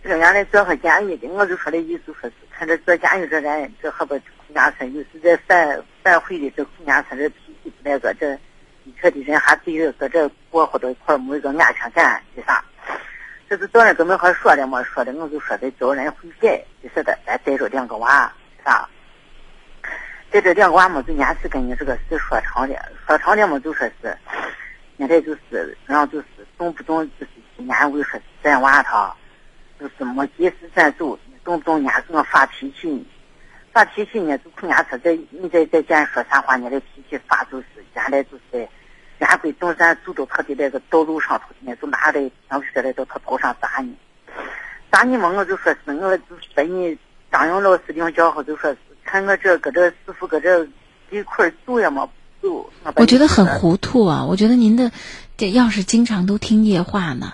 [0.04, 8.38] 这原来做和监狱的，我就说的意思说是，看这做监狱这人，这还不苦家村，又是在反反悔的这苦家村，这脾气不那个这。
[8.86, 12.64] 一车的人还对着搁这过活到一块没一个安全感的啥？
[13.48, 18.34] 这是昨天跟没和说的嘛，说的我就说的找人会改，就是的，咱带着两个娃，
[20.32, 22.76] 在这两个娃嘛，就伢是跟你这个事说长的，
[23.08, 24.18] 说长的嘛就说是，
[24.98, 26.26] 现在就是，然后就是
[26.58, 29.14] 动不动就是今年为说咱娃他，
[29.80, 33.06] 就是没及时咱走，动不动伢给我发脾气，
[33.74, 37.66] 发脾气呢就人家说在你在在家说啥话，你的脾气发就是
[37.96, 38.68] 原来就是。
[39.20, 43.94] 原本等咱走到他的那个道路上头呢，就拿来枪下来到他头上砸你，
[44.90, 46.98] 砸你嘛，我就说是我就说你
[47.30, 48.74] 张勇老师领教好就说
[49.12, 50.68] 看我这搁这师傅搁这
[51.10, 52.08] 一块住也没
[52.44, 52.70] 住。
[52.96, 54.26] 我觉得很糊涂啊！
[54.26, 54.92] 我觉得您的
[55.36, 57.34] 这要是经常都听夜话呢，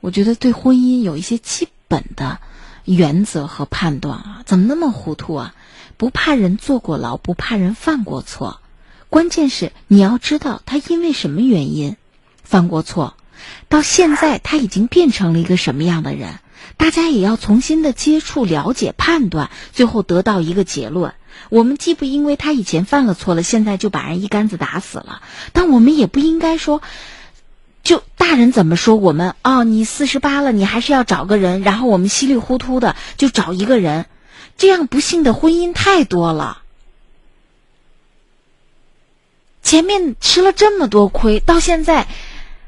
[0.00, 2.38] 我觉得对婚姻有一些基本的
[2.86, 5.54] 原则和判断啊，怎么那么糊涂啊？
[5.98, 8.58] 不怕人坐过牢，不怕人犯过错。
[9.10, 11.96] 关键是你要知道他因为什么原因
[12.42, 13.14] 犯过错，
[13.68, 16.38] 到现在他已经变成了一个什么样的人，
[16.76, 21.14] 大家也要重新的接触、了解、判断，最后得到一个结论。
[21.48, 26.82] 我们既不因为他以前犯了错了，现在就把人一竿子打死了，但我们也不应该说，
[27.82, 34.06] 就大人怎么说我们哦，你四十八了，你还是要找个人，然后我们稀里糊涂的就找一个人，
[34.56, 36.62] 这样不幸的婚姻太多了。
[39.62, 42.08] 前面吃了这么多亏，到现在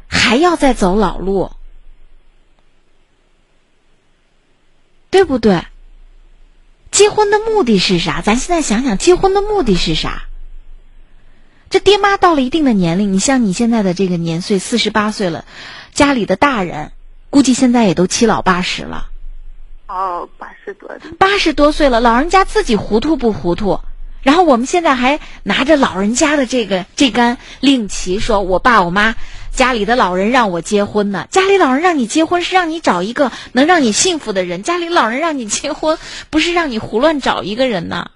[0.06, 1.50] 还要再走老路，
[5.12, 5.62] 对不对？
[6.90, 8.22] 结婚的目的是啥？
[8.22, 10.22] 咱现在想想，结婚的目的是啥？
[11.68, 15.44] 这爹妈到了一定的年龄，你像你现在的这个年岁，四十八岁了，
[15.92, 16.92] 家里的大人
[17.28, 19.08] 估计现在也都七老八十了。
[19.86, 20.90] 哦，八十多。
[21.18, 23.80] 八十多岁了，老人家自己糊涂不糊涂？
[24.22, 29.14] 然后我们现在还拿着老人家的这个这杆令旗，说我爸我妈
[29.54, 31.26] 家里的老人让我结婚呢。
[31.30, 35.98] 家里老人让你结婚是让你找一个能让你幸福的人，家里老人让你结婚
[36.30, 38.10] 不是让你胡乱找一个人呢。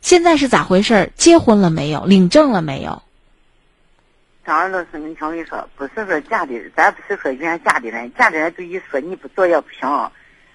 [0.00, 1.10] 现在是咋回事？
[1.16, 2.04] 结婚了没有？
[2.04, 3.02] 领证了没有？
[4.46, 9.88] 张二老师，你听我跟你说，不是说家里，咱不是说怨家里人，家里人就一说你不做也不行。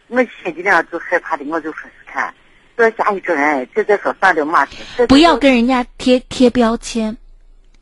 [0.07, 2.31] 我心里边就害怕的，我就说是看，
[2.77, 4.67] 这家里这人，这再说反正嘛。
[5.07, 7.17] 不要跟人家贴贴标签。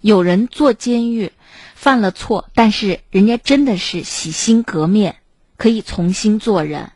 [0.01, 1.31] 有人坐监狱，
[1.75, 5.17] 犯了错，但是人家真的是洗心革面，
[5.57, 6.91] 可以重新做人。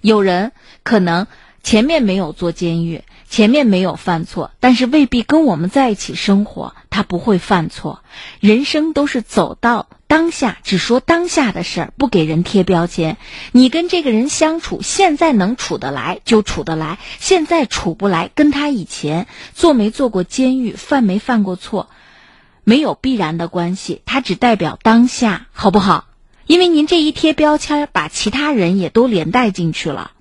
[0.00, 1.26] 有人可能
[1.62, 3.02] 前面没有坐监狱。
[3.28, 8.02] 前面没有犯错，但是未必跟我们在一起生活，他不会犯错。
[8.40, 13.18] 人生都是走到当下，只说当下的事儿，不给人贴标签。
[13.52, 21.88] 你跟这个人相处，现在能处得来就处得来，现在处不来，跟他以前做没做过监狱，犯没犯过错，
[22.70, 24.00] 没有必然的关系。
[24.06, 26.06] 它只代表当下，好不好？
[26.46, 30.12] 因为您这一贴标签，把其他人也都连带进去了。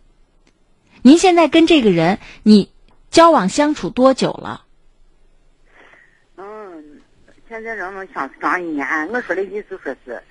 [1.03, 2.71] 您现在跟这个人，你。
[3.11, 4.65] 交往相处多久了？
[6.37, 7.01] 嗯，
[7.47, 8.87] 现在人们相处上一年。
[9.11, 10.21] 我说的意思说是，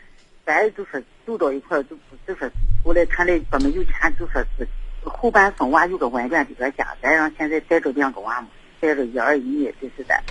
[0.46, 2.48] 咱就说走到一块儿，就不是说
[2.84, 4.68] 出来看来咱们有钱，就说是
[5.02, 6.86] 后半生娃有个温暖的个家。
[7.02, 8.48] 咱让现在带着两个娃嘛，
[8.78, 10.22] 带着一儿一女，这是咱，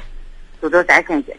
[0.62, 1.36] 走到咱现在，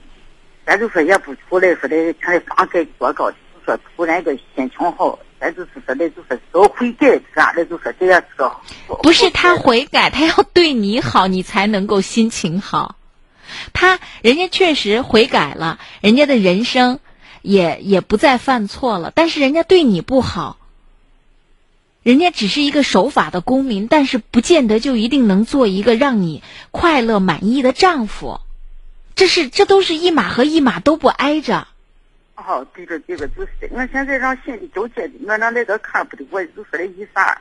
[0.69, 5.19] 咱就说也不出来说的看来房盖多高，就说突然个心情好。
[5.41, 8.51] 咱就是说的，就是要悔改啥的，就说这样子。
[9.03, 12.97] 不是他悔改，他要对你好，你才能够心情好。
[13.73, 17.01] 他人家确实悔改了，人家的人生
[17.41, 20.59] 也也不再犯错了，但是人家对你不好。
[22.03, 26.43] 人家只是一个守法的公民，但是不见得就一定能做一个让你
[26.73, 28.41] 快乐满意的丈夫。
[29.19, 31.67] 这是这都是一码和一码都不挨着。
[32.37, 37.37] 哦，对着对着就是，我现在让心里纠结的，我那那个看不得，我就说的意思儿。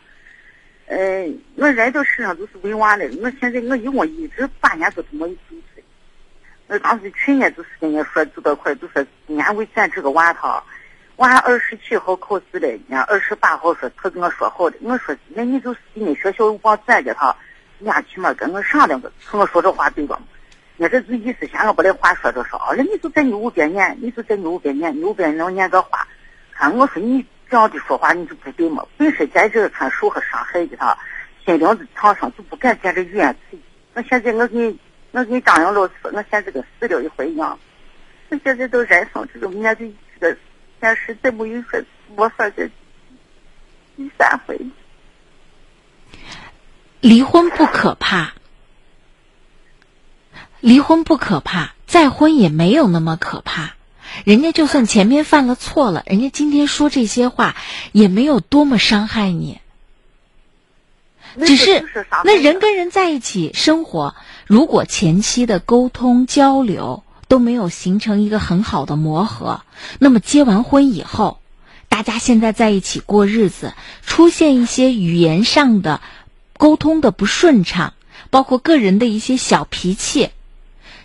[0.87, 5.83] 呃，我人到世上都是为娃的，我现在我一共一直八年都这么一回事。
[6.65, 10.63] 我当时去年就是跟人说走到块，就说今年为咱这个娃他，
[11.17, 17.35] 娃二十七号考试的，人家二十八号说他跟我说好的，我说那你就是你们学校往转给他，
[17.77, 20.19] 人家起码跟我商量个，跟我说这话对吧？
[20.79, 26.07] 那这是意思，嫌我把这话说着说，了，你就在你屋边念，你就在你屋边念，你屋边能念个话。
[26.53, 28.85] 看我说你这样的说话，你就不对嘛。
[28.95, 30.95] 本身在这看受和伤害的他，
[31.43, 33.63] 心灵子创伤就不敢在这语言刺激。
[33.95, 34.79] 我现在我给你，
[35.11, 37.57] 我给你张扬老师，我现在跟死了一回一样。
[38.29, 40.37] 我现在都人生这个面对这个
[40.79, 41.81] 现实，再没有说
[42.15, 42.69] 没法这
[43.95, 44.59] 第三回。
[47.01, 48.33] 离婚不可怕。
[50.67, 53.75] 离婚不可怕，再婚也没有那么可怕。
[54.25, 57.55] 人家就算前面犯了错了，人家今天说这些话
[57.93, 59.59] 也没有多么伤害你。
[61.39, 61.87] 只是
[62.25, 64.13] 那人跟人在一起生活，
[64.45, 69.61] 如果前期的沟通交流都没有形成一个很好的磨合，
[69.99, 71.39] 那么结完婚以后，
[71.87, 73.71] 大家现在在一起过日子，
[74.05, 76.01] 出现一些语言上的
[76.57, 77.93] 沟通的不顺畅，
[78.29, 80.31] 包括个人的一些小脾气。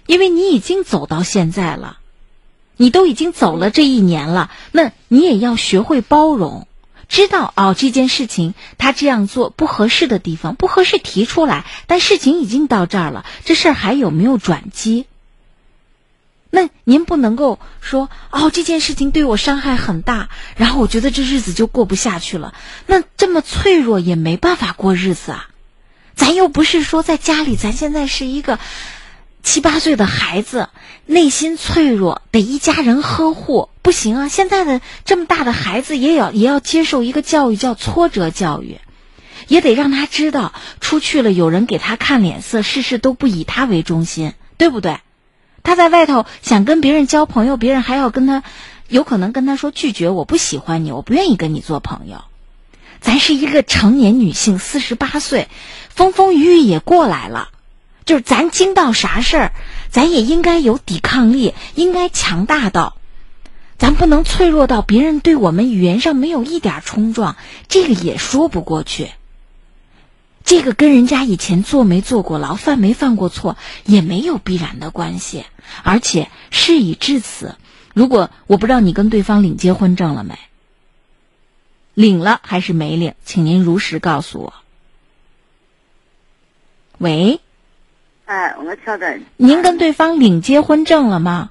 [0.06, 1.98] 因为你已经走到现在了，
[2.76, 6.66] 你都已经走了这一年了，那你也要学会包容，
[7.08, 15.06] 知道哦这件事情他这样做不合适的地方不合适提出来，但事情已经到这儿了，这事儿还有没有转机？
[16.50, 22.54] 那您不能够说哦这件事情对我伤害很大，然后我觉得这日子就过不下去了，
[22.86, 25.48] 那这么脆弱也没办法过日子啊，
[26.16, 28.58] 咱又不是说在家里，咱现在是一个。
[29.42, 30.68] 七八岁的孩子
[31.06, 34.28] 内心脆弱，得一家人呵护，不行啊！
[34.28, 38.78] 现在的这么大的孩子也要也要接受一个教育，叫挫折教育，
[39.48, 45.00] 也得让他知道出去了有人给他看脸色，事事都不以他为中心，对不对？
[45.64, 48.42] 他在外头想跟别人交朋友，别人还要跟他，
[48.88, 52.24] 有可能跟他说拒绝，我不喜欢你，我不愿意跟你做朋友。
[53.00, 55.48] 咱是一个成年女性，四十八岁，
[55.88, 57.48] 风风雨雨也过来了。
[58.04, 59.52] 就是咱经到啥事儿，
[59.90, 62.96] 咱也应该有抵抗力，应该强大到，
[63.78, 67.36] 咱不能脆弱到别人对我们语言上没有一点冲撞，
[67.68, 69.10] 这个也说不过去。
[70.44, 75.44] 这个跟人家以前坐没坐过牢、犯没犯过错也没有必然的关系。
[75.84, 77.54] 而且事已至此，
[77.94, 80.36] 如果我不知道你跟对方领结婚证了没，
[81.94, 84.52] 领了还是没领，请您如实告诉我。
[86.98, 87.40] 喂。
[88.24, 89.18] 哎，我听着。
[89.36, 91.50] 您跟对方领结婚证了吗？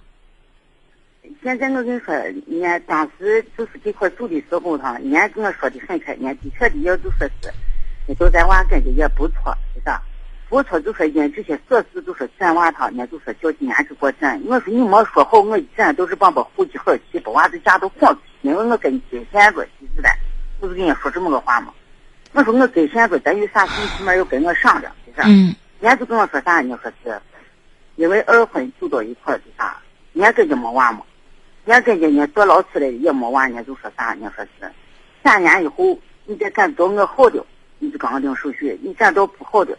[1.43, 7.51] 现在我跟你说，人家当时就是这块住的时候哈，人家跟我说的很开，人家的确的也就说是，
[8.07, 10.01] 你都咱娃感觉也不错，是吧？
[10.49, 14.39] 不错，就说因这些琐事就说咱娃他，人家就说叫今年去给我攒。
[14.45, 20.09] 我说你没说好，我攒都是帮把户籍好起，把娃子家都晃去，因为我跟你给钱着急似的，
[20.59, 21.73] 不是跟你说这么个话嘛？
[22.33, 25.23] 我说我给钱着，咱有啥事起码要跟我商量，是吧？
[25.27, 25.55] 嗯。
[25.81, 26.61] 人家就跟我说啥？
[26.61, 27.19] 人家说是，
[27.95, 29.75] 因为二婚住到一块儿的啥？
[30.13, 31.01] 人家跟家没娃嘛，
[31.65, 34.13] 人家跟家人家做老师的也没娃，人家就说啥？
[34.13, 34.71] 人家说是，
[35.23, 37.43] 三年以后你再敢找我好的，
[37.79, 39.75] 你就跟我领手续；你敢找不好的，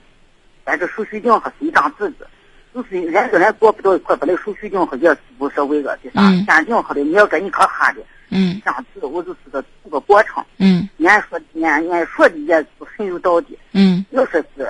[0.67, 2.27] 咱这手续定还是一张纸子，
[2.75, 6.21] 就是人跟人过不到一块，把那手续定和也无所谓个，的啥？
[6.57, 8.01] 先定好的，你要跟你可哈的，
[8.31, 14.69] 嗯，这样子我就是个这个过程，嗯，人家说，人家人家说的也是很有道理，嗯，要说是。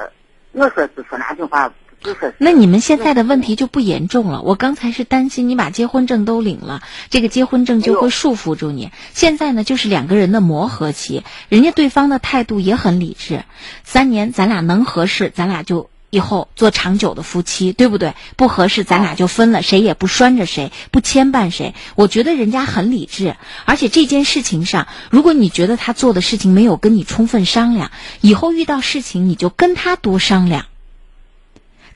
[0.53, 1.73] 我说是说哪句话，
[2.03, 2.33] 就说。
[2.39, 4.43] 那你们现在的问题就不严重了。
[4.43, 8.91] 我刚才是担心你把结婚证都领了，这个结婚证就会束缚住你。
[9.15, 13.45] 现在呢，就是两个人的磨合期，人家对方的态度也很理智。
[13.83, 18.13] 三年咱俩能合适，咱俩就以后做长久的夫妻，对不对？
[18.37, 21.75] 不合适，咱俩就分了，谁也不拴着谁，不牵绊谁。
[21.95, 23.35] 我觉得人家很理智，
[23.65, 27.91] 而且这件事情上，如果你觉得他做的事情没有跟你充分商量，
[28.21, 30.67] 以后遇到事情你就跟他多商量。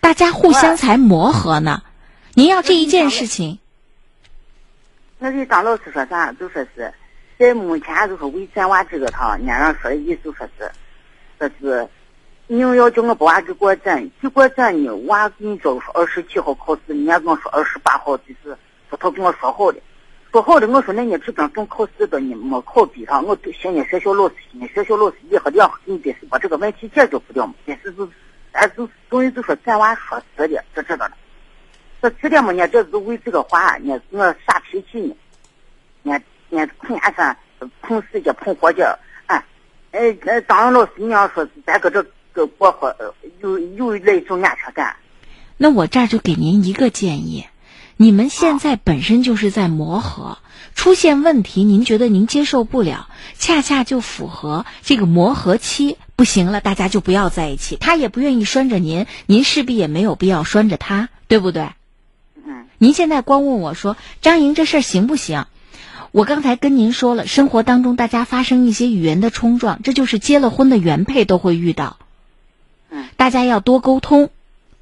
[0.00, 1.82] 大家互相才磨合呢。
[2.32, 3.58] 您要这一件事情，
[5.18, 6.32] 那给张老师说啥？
[6.32, 6.94] 就说是
[7.38, 10.72] 在目前就是为咱娃这个趟，人家说的意思说是，
[11.38, 11.88] 说是，
[12.48, 18.56] 你要叫我把娃给我攒，给我攒呢，娃给你说二十七号考试，人家跟我说二十八号就是
[18.88, 19.80] 说他跟我说好的，
[20.30, 28.08] 说好的，我说那你这边正考试的呢，没考比上，我对现在学校老师，现在学校老师以后两，你得是把这个问题解决不掉嘛，但是是。
[28.52, 31.12] 俺就终于就说咱娃说实的，就知道了。
[32.00, 35.14] 说实的嘛，人家这是为这个话，人家我啥脾气呢？
[36.04, 37.36] 人家人家碰眼上
[37.82, 39.44] 碰时间碰活劲儿，哎
[39.90, 42.02] 哎，那张老师你要说咱搁这
[42.36, 42.94] 个过活，
[43.40, 44.96] 有有那种安全感。
[45.56, 47.46] 那我这儿就给您一个建议，
[47.96, 50.36] 你们现在本身就是在磨合，
[50.74, 53.08] 出现问题您觉得您接受不了，
[53.38, 55.96] 恰恰就符合这个磨合期。
[56.14, 57.76] 不行了，大家就不要在一起。
[57.76, 61.70] 他也不愿意拴着您，您势必也没有必要拴着他，对不对？
[62.36, 62.66] 嗯。
[62.78, 65.46] 您现在光问我说张莹这事儿行不行？
[66.12, 71.98] 我刚才跟您说了，生活当中大家发生一些语言的冲撞，这就是结了婚的原配都会遇到。
[72.96, 73.08] 嗯。
[73.16, 74.30] 大家要多沟通。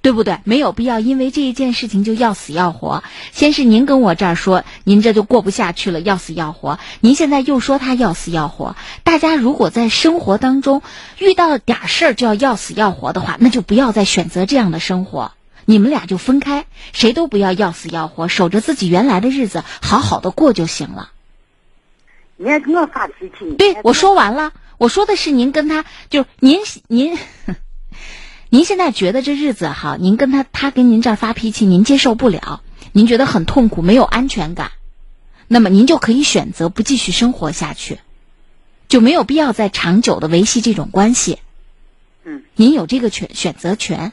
[0.04, 0.40] 对不对？
[0.44, 3.02] 没有必要因为这一件事情就要死要活。
[3.32, 6.78] 先是您跟我这儿说，您这就过不下去了，要死要活。
[7.00, 8.76] 您现在又说他要死要活。
[9.02, 10.82] 大家如果在生活当中
[11.18, 15.32] 遇到点事儿就要要死要活的话，那就不要再选择这样的生活。
[15.64, 21.12] 你们俩就分开，谁都不要要死要活，守着自己原来的日子，好好的过就行了。
[22.36, 23.54] 你还跟我发脾气？
[23.56, 24.52] 对，我说完了。
[24.76, 26.58] 我说的是您跟他，就您
[26.88, 27.16] 您。
[28.54, 34.70] 您现在觉得这日子哈，您跟他他跟您这儿发脾气，您接受不了，您觉得很痛苦，没有安全感，
[35.48, 37.98] 那么您就可以选择不继续生活下去，
[38.86, 41.40] 就没有必要再长久的维系这种关系。
[42.22, 44.12] 嗯，您有这个权选择权。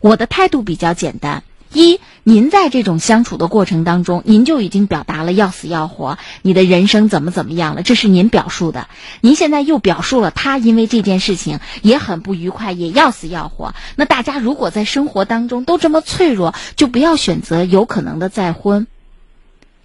[0.00, 1.42] 我的态度比较简单。
[1.72, 8.88] 一，您在这种相处的过程当中，您就已经表达了要死要活，你的人生怎么怎么样了，这是您表述的。
[9.20, 13.74] 您现在又表述了他因为这件事情也很不愉快，也要死要活。
[13.94, 18.88] 那大家如果在生活当中都这么脆弱，就不要选择有可能的再婚，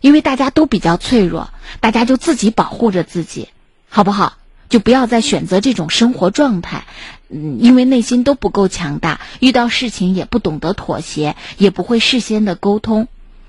[0.02, 1.50] 因为大家都比较脆弱，
[1.82, 3.50] 大家就自己保护着自己，
[3.90, 4.38] 好不好？
[4.68, 6.86] 就不要再选择这种生活状态。
[7.30, 13.08] 嗯，因为内心都不够强大，遇到事情也不懂得妥协，也不会事先的沟通，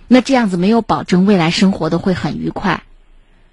[0.08, 2.84] 那这样子没有保证未来生活的会很愉快，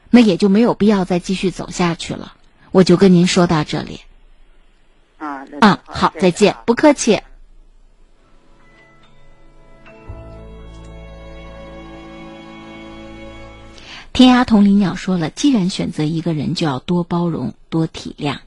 [0.09, 2.34] 那也就没有必要再继续走下去了。
[2.71, 3.99] 我就跟您说到这里。
[5.17, 7.19] 啊，嗯，好，再见，不客气。
[14.11, 18.38] 天涯同林鸟说了，既然选择一个人，就要多包容，多体谅。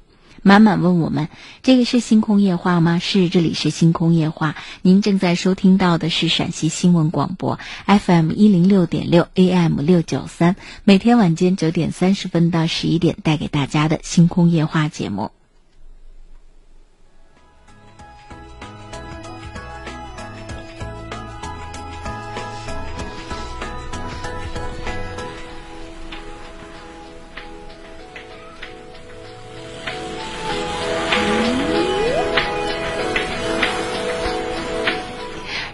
[0.47, 1.29] 满满问我们
[1.65, 4.55] ：“这个是星空夜话吗？”是，这里是星空夜话。
[4.81, 15.36] 您正在收听到的是陕西新闻广播 FM 一零六点六 AM 六九三，每天晚间九点三十分到十一点带给大家的星空夜话节目。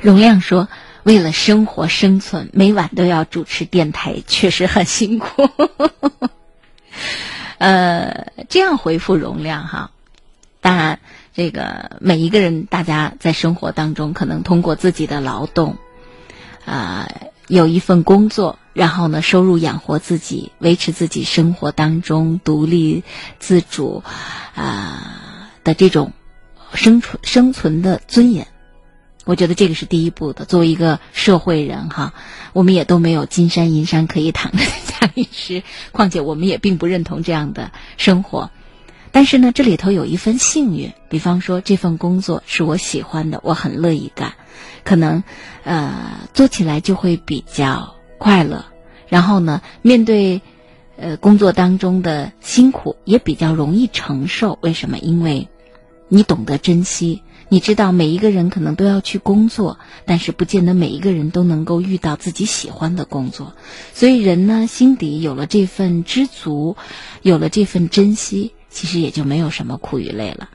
[0.03, 0.68] 容亮说
[1.05, 5.48] ：“为了生活生存，每晚都要主持电台，确实很辛苦。
[7.59, 9.92] 呃，这样回复容量哈。
[10.61, 10.98] 当然，
[11.34, 15.76] 这个每一个人，大家在生活当中可能通过自己的劳动，
[16.64, 17.09] 啊，
[17.46, 23.05] 有一份工作，然后呢，收入养活自己，维持自己生活当中独立
[23.38, 24.03] 自主
[24.57, 26.12] 啊的这种
[26.74, 28.48] 生存生存的尊严。
[29.24, 30.44] 我觉得这个是第一步的。
[30.44, 32.14] 作为一个社会人哈，
[32.52, 35.62] 我们也都没有金山银山可以躺着的家里吃，
[35.92, 38.50] 况且我们也并不认同这样的生活。
[39.12, 44.32] 但是呢，这里头有一份幸运，比方说这份工作是我喜欢的，我很乐意干，
[44.84, 45.22] 可能
[45.64, 48.64] 呃做起来就会比较快乐。
[49.08, 50.40] 然后呢，面对
[50.96, 54.58] 呃工作当中的辛苦也比较容易承受。
[54.62, 54.96] 为什么？
[54.98, 55.46] 因为
[56.08, 57.22] 你懂得珍惜，
[57.53, 63.53] 你知道每一个人可能都要去工作，但是不见得每一个人都能够遇到自己喜欢的工作。
[63.92, 66.78] 所以人呢，心底有了这份知足，
[67.20, 68.55] 有了这份珍惜。
[68.70, 70.48] 其实也就没有什么苦与累了。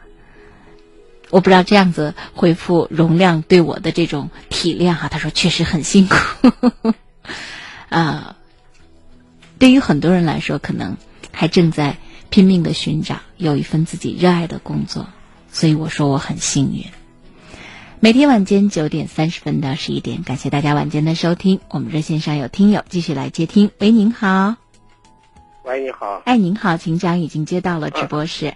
[1.30, 6.96] 我不知道这样子回复容量对我的这种体谅哈，他说确实很辛苦。
[7.90, 8.38] 啊，
[9.60, 10.98] 对于很多人来说，可能
[11.32, 11.98] 还正在
[12.32, 15.08] 拼命的寻找有一份自己热爱的工作，
[15.50, 16.84] 所以我说我很幸运。
[18.00, 21.60] 每天晚间九点三十分到十一点，感谢大家晚间的收听。
[21.70, 24.56] 我们热线上有听友继续来接听，喂，您好。
[25.64, 26.22] 喂，你好。
[26.26, 28.54] 哎，您好，请讲，已经接到了直播室。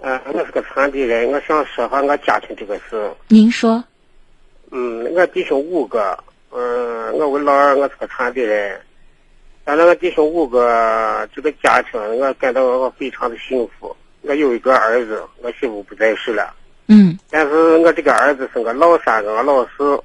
[0.00, 3.12] 嗯，我是个残疾人，我想说下我家庭这个事。
[3.28, 3.84] 您说。
[4.72, 6.18] 嗯，我弟兄五个，
[6.50, 8.80] 嗯，我为老二，我是个残疾人。
[9.64, 13.96] 但那个弟兄五个，这个家庭我感到我非常的幸福。
[14.30, 16.54] 我有一个儿子，我媳妇不在世了。
[16.86, 17.18] 嗯。
[17.28, 20.00] 但是我这个儿子是我老三，跟我老四。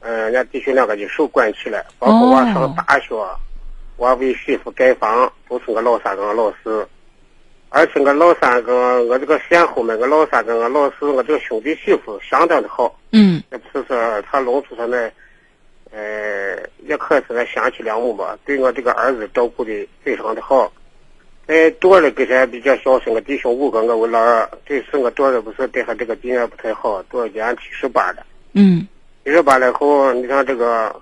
[0.00, 3.14] 嗯，俺弟兄两个就受管起来，包括我上大学。
[3.96, 6.84] 我为媳妇盖房，都是我老三跟我老四，
[7.68, 12.98] 而且我老三跟我这个先后面，我老三跟我老四，我这个兄弟媳妇相当的好。
[13.12, 13.40] 嗯。
[13.52, 15.08] 也不是说他弄出他那，
[15.92, 20.72] 呃，也可是那贤妻良母吧，对我这个儿子照顾的非常的好。
[21.50, 24.48] 在多了跟前比较孝顺，我弟兄五个，我为老二。
[24.64, 28.24] 这次我多了不是对他这个病也不太好，多了今年七十八了。
[28.52, 28.86] 嗯。
[29.24, 30.94] 七十八了后，你看这个。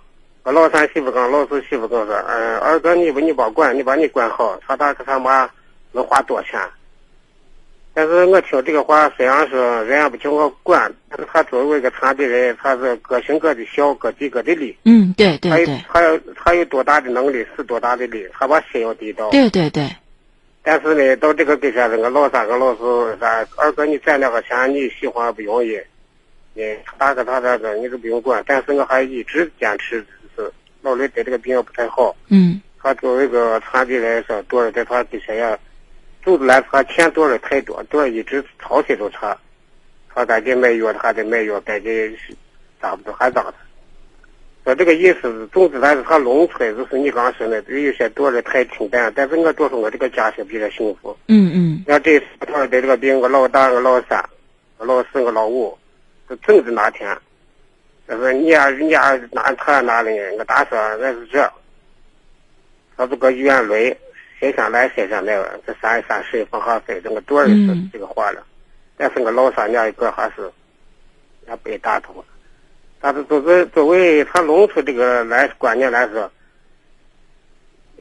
[0.44, 5.46] 我老三媳妇跟老四媳妇跟我说：“嗯，二哥，你不你别管，你把你管好，他大他他妈
[5.92, 6.58] 能花多钱？”
[7.92, 14.74] 但是我听这个话，虽然说人家不叫我管，但是他作为一个残疾人，他是各行各的孝，各地各的力。
[14.86, 15.84] 嗯，对对对。
[15.86, 19.28] 他有他有他有多大的能力，使多大的力，他把心要低到。
[19.28, 19.86] 对对对。
[20.70, 23.16] 但是呢，到这个跟前，这个老三跟老四说
[23.56, 25.80] ：“二哥，你攒两个钱，你喜欢不容易。
[26.56, 30.04] 嗯，大哥他这个你都不用管，但是我还一直坚持。”
[30.82, 35.58] 老李得这个病不太好，嗯，他作为一个残疾来说，多少在他跟前呀，
[36.22, 39.34] 走着来他钱多少太多，多少一直操心着他，
[40.14, 42.14] 他赶紧买药，他还得买药，赶紧
[42.78, 43.54] 咋不着还咋的。
[44.68, 51.16] 说这个意思是，总之，但是他农村就是你刚说的，有些做的太清淡，但是我多说我这个家庭比较幸福。
[51.28, 51.84] 嗯嗯。
[51.86, 54.22] 像这次他得这个病，我老大，我老三，
[54.76, 55.74] 我老四，我老五，
[56.28, 57.16] 就正是那天。
[58.06, 60.10] 他说：“你呀，人家拿他哪里？
[60.38, 61.50] 我大说那是这，
[62.94, 63.96] 他这个医院累，
[64.38, 65.34] 谁先来谁先来，
[65.66, 67.54] 这三三十放下费，这个多少是
[67.90, 68.44] 这个话了。
[68.98, 70.50] 但是我老三家一个还是
[71.48, 72.24] 也被打通了。
[73.00, 76.30] 但是作为作为他农村这个来观念来说，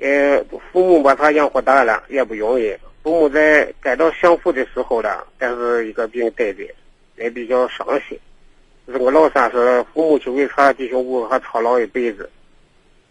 [0.01, 2.75] 呃，父母把他养活大了也不容易。
[3.03, 6.67] 父母在该到享福的时候了，但是一个病得的，
[7.15, 8.19] 也比较伤心。”
[8.87, 12.29] 就是我老三说，父母就为他弟兄五还操劳一辈子，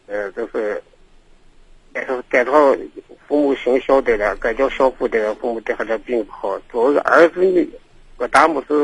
[0.06, 0.82] 呃，就是
[1.92, 2.74] 该他该到
[3.28, 6.58] 父母行孝的了，该叫孝父的父母对他这病不好。
[6.70, 7.68] 作为儿子女，
[8.16, 8.74] 我大母是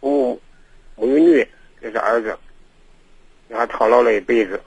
[0.00, 0.40] 父母
[0.96, 1.48] 没有女，
[1.80, 2.36] 这是儿子，
[3.48, 4.60] 让他操劳了一辈子。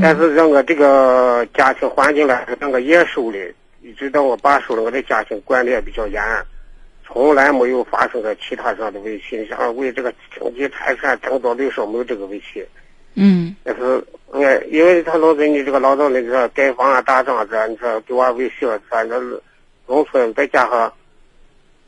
[0.00, 3.38] 但是让我这个家庭环境来说，让我爷受的，
[3.82, 6.22] 一直到我爸收了，我的家庭管的也比较严。
[7.04, 12.64] 从来没有发生过其他上的危险，像为这个经济财产争夺对手没有这个问题。
[13.16, 13.54] 嗯。
[13.62, 19.38] 但是，呃，因为他老在你这个老早那个盖房啊、打仗这，你说给娃维系了，反正
[19.86, 20.90] 农村再加上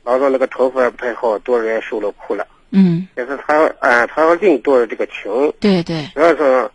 [0.03, 2.47] 老早那个政府也不太好，多少人受了苦了。
[2.75, 3.09] 嗯。
[3.15, 5.53] 但是他要哎，他要领多少这个情。
[5.61, 6.07] 对对。
[6.15, 6.71] 主要是。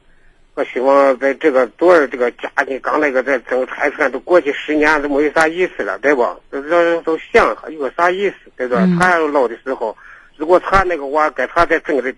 [0.55, 6.35] 我希望在这个多少这个家庭刚那个在争财产都过去十年都没有啥意思了，对吧？
[6.51, 8.85] 这人都想有个啥意思，对吧？
[8.99, 9.95] 他老的时候，
[10.35, 12.13] 如果他那个娃该他在争的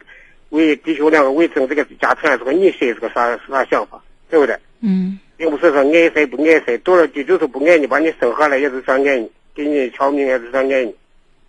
[0.50, 4.58] 为弟兄两个为争这个家产是个你谁是个啥啥想法，对不对？
[4.80, 10.96] 嗯并不是说爱谁不爱谁，多少句就是不爱你，把你生下来也是想爱你，给你条命也是想爱你。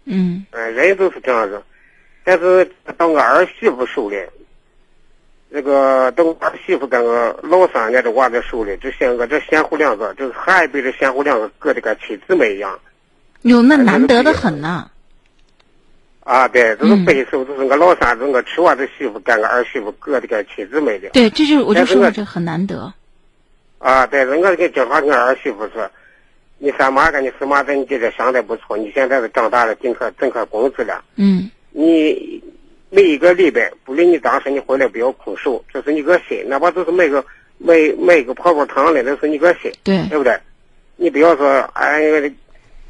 [0.05, 1.63] 嗯嗯，人都是这样子，
[2.25, 4.17] 但是到我儿媳妇手里，
[5.53, 12.79] 这个等我儿媳妇跟我老三家这娃在手里，这像我这先后两个，就是下一辈子仙乎两个，搁的跟亲姊妹一样。
[13.43, 14.89] 哟，那难得的很呢。
[16.25, 21.09] 啊，对，这是嗯背手，就是我老三，是我吃娃子媳妇跟我儿媳妇搁的跟亲姊妹的。
[21.11, 22.95] 对，这就是我就说了，这很难得。
[23.79, 25.91] 啊，对，我跟经常跟儿媳妇说，
[26.59, 32.43] 你三妈跟你四妈在你姐姐想的不错，你现在是长大了，挣可挣可工资了，嗯你
[32.91, 37.25] 每一个礼拜，不论你当时你回来不要空手，这是你个心，哪怕就是买个
[37.59, 40.39] 买买个泡泡糖的，那是你个心，对对不对？
[40.97, 42.01] 你不要说，哎，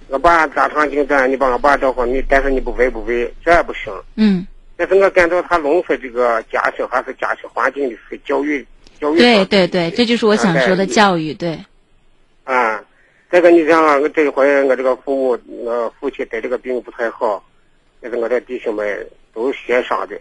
[0.08, 3.92] 我爸大堂进站，你把我爸招呼你，但是你不喂不喂，这也不行。
[4.16, 8.66] 嗯，但是我感到他农村这个家庭还是家庭环境的是教育
[9.00, 11.32] 教育对对对，这就是我想说的教育。
[11.32, 11.58] 对，
[12.44, 12.82] 啊，
[13.30, 17.42] 这个你想啊，我这一回我这个父母，我父亲得这个病不太好，
[18.02, 20.18] 也是我的弟兄们都协商的，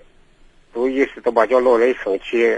[0.73, 2.57] 都意思都把叫老人生气，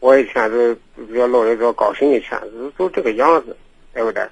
[0.00, 0.74] 我一天都
[1.14, 3.56] 叫老人多高兴一天，就就这个样子，
[3.94, 4.22] 对不对？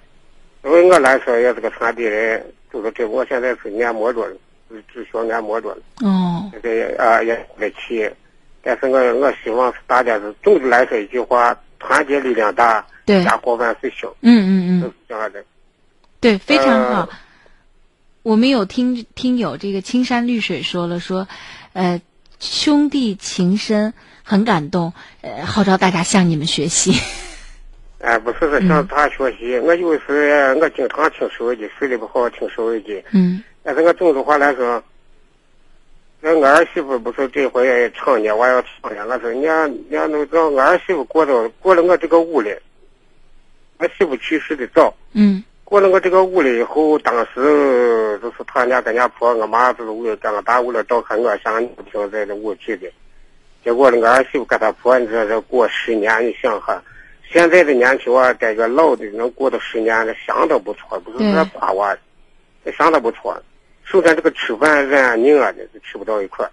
[0.63, 4.37] 作为我来说，也是个残疾人，就是这我现在是按摩着了，
[4.69, 8.09] 只只需按摩着了，哦，这个啊也得气，
[8.63, 14.07] 但是我我希望是大家是总的来说一句话，团结力量大，对家伙万事兴。
[14.21, 15.43] 嗯嗯嗯就是，这样的。
[16.21, 17.09] 对，非常好呃。
[18.23, 21.27] 我们有听听友这个青山绿水说了说，
[21.73, 22.03] 呃，
[22.39, 24.93] 兄弟情深，很感动，
[25.23, 26.93] 呃，号召大家向你们学习。
[27.99, 34.83] 哎， 不是说向他学习，我有时我经常听收音机，睡得不好听收音机，嗯但是我总的话来说，
[36.21, 42.55] 那我儿媳妇不是这回成年我要成年，我说你要你要能让我儿媳妇过到过了我这个屋里，
[43.79, 52.91] 我媳妇去世的早，嗯过了我这个屋里以后，当时就是他家跟人家婆，我妈就是屋里跟我大屋里照看我，想不听在这屋去的。
[53.63, 56.83] 结果呢，我儿媳妇跟他婆，你说这过十年，你想哈，
[57.31, 61.97] 现在的年轻娃，感觉老的能过到十年，这相当不错，不是说八娃，
[62.65, 63.41] 这相当不错。
[63.85, 66.51] 首先这个吃饭人啊拧啊的，就吃不到一块儿。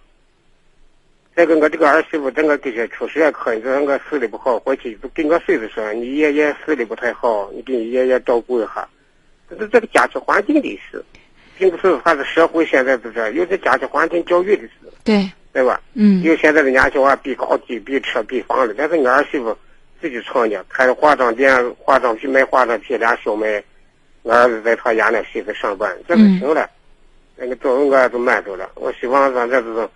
[1.35, 8.87] 再跟我这个儿媳妇，这个这些确实也可以，这我睡的不好，回去就跟我孙子说，你爷爷睡的不太好，你给你爷爷照顾一下。
[9.49, 11.03] 这是这个家庭环境的事，
[11.57, 14.71] 并不是还是社会现在是这，有这家庭环境教育的事，
[15.03, 15.79] 对，对吧？
[15.93, 19.57] 嗯有现在的年轻娃比高低、比车、比房子，但是我儿媳妇
[20.01, 23.63] 自己创业，开化妆店、化妆品卖化妆品，俩小妹，
[24.23, 26.69] 我儿子在他家那媳妇上班，这就行了。
[27.35, 28.69] 那个作为我都满足了。
[28.75, 29.87] 我希望咱这是，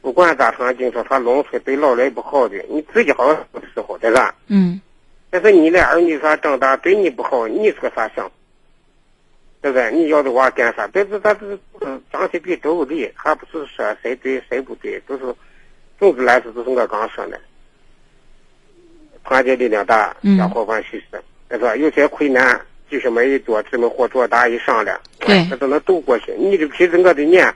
[0.00, 4.34] 不管咋说，就说他农村对老人不好的，你自己好的时候，对吧？
[4.46, 4.80] 嗯
[5.32, 8.32] 但是你的儿女啥长大对你不好，你是个啥想法？
[9.62, 9.90] 对不对？
[9.92, 10.88] 你要的话干啥？
[10.92, 15.34] 但是他是嗯，张起比周理，还不是说谁对谁不对，都是
[15.98, 17.38] 总之来说，都是我刚说的，
[19.22, 21.76] 团结力量大，嗯家伙万事兴，对吧？
[21.76, 22.58] 有些困难，
[22.88, 26.32] 弟兄们一多，姊妹伙做大一商量，对这都能渡过去。
[26.38, 27.54] 你的皮子我的脸，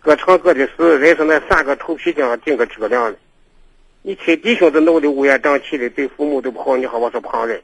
[0.00, 3.18] 各唱各的事，人生那三个头皮匠顶个车辆的。
[4.02, 7.62] 你亲弟兄都弄得乌烟瘴气的，对父母都不好，你好我说旁人，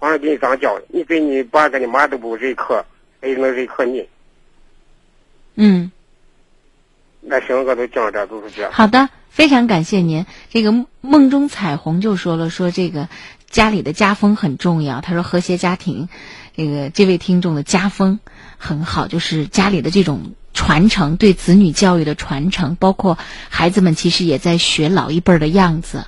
[0.00, 2.82] 旁人给你当教的，你对你爸跟你妈都不认可，
[3.20, 4.08] 谁能认可你？
[5.56, 5.92] 嗯，
[7.20, 8.72] 那行，我都讲这都是这样。
[8.72, 10.24] 好的，非常感谢您。
[10.48, 13.10] 这个梦中彩虹就说了，说这个
[13.50, 15.02] 家里的家风很重要。
[15.02, 16.08] 他说和谐家庭，
[16.56, 18.20] 这个这位听众的家风
[18.56, 23.18] 很好，就是家里的这种传承，对子女教育的传承，包括
[23.50, 26.06] 孩子们其实也在学老一辈儿的样子，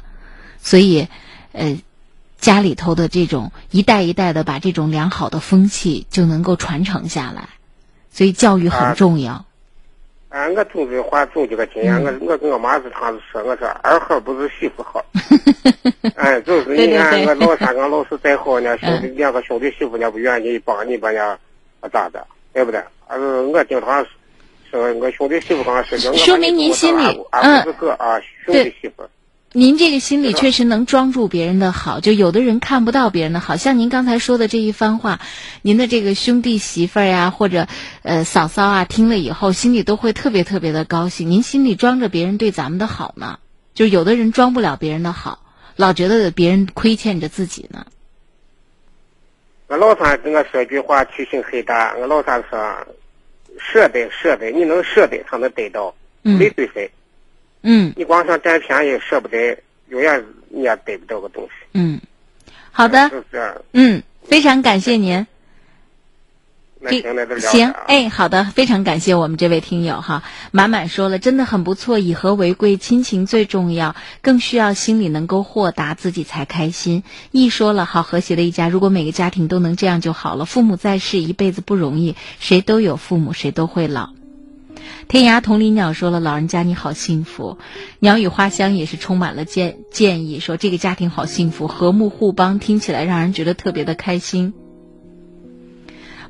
[0.63, 1.09] 所以，
[1.53, 1.77] 呃。
[2.43, 7.49] 家里头的这种一代一代的把这种良好的风气就能够传承下来，
[8.11, 9.47] 所以教育很重要。
[10.29, 15.05] 啊，我总的话总结个经验，我我跟我妈是常说，我说二好不是媳妇好。
[16.17, 21.39] 哎，就是你看我老三跟老四再好呢，兄弟两个兄弟媳妇呢不愿意帮你，把人
[21.81, 22.81] 家咋的，对不对？
[23.07, 23.17] 啊
[23.53, 24.05] 我经常
[24.69, 29.05] 说，我兄弟媳妇刚说，说明您心里嗯，是个啊兄弟媳妇。
[29.55, 35.21] 您这个心里确实能装住别人的好，就有的人看不到别人的好，像您刚才说的这一番话，
[35.61, 37.67] 您的这个兄弟媳妇儿呀，或者
[38.03, 41.31] 呃嫂嫂啊，听了以后心里都会特别特别的高兴。
[41.31, 43.41] 您心里装着别人对咱们的好呢，
[43.75, 45.41] 就有的人装不了别人的好，
[45.77, 47.85] 老觉得别人亏欠着自己呢。
[49.67, 51.95] 我老三跟我说一句话，提醒很大。
[51.99, 52.59] 我老三说
[53.61, 55.95] ：“舍得，舍得，你能舍得，才能得到。
[56.25, 56.91] 嗯没对谁。
[57.63, 59.57] 嗯你光想占便宜，舍不得，
[59.89, 61.51] 永远你也得不到个东西。
[61.75, 62.01] 嗯，
[62.71, 63.57] 好的，是这样。
[63.73, 65.27] 嗯，非常感谢您。
[66.85, 66.91] 那
[67.39, 77.05] 行，哎，好的，非常感谢我们这位听友哈，满满说了，真的很不错，以和为贵，亲情最重要，更需要心里能够豁达，自己才开心。
[77.31, 80.45] 一说了，好和谐的一家，如果每个家庭都能这样就好了。
[80.45, 84.11] 父母在世一辈子不容易，谁都有父母，谁都会老。
[85.09, 87.59] 天涯同林鸟说了：“老人家你好幸福。”
[88.01, 94.55] 鸟语花香也是充满了建建议，说这个家庭好幸福，和睦互帮，听起来让人觉得特别的开心。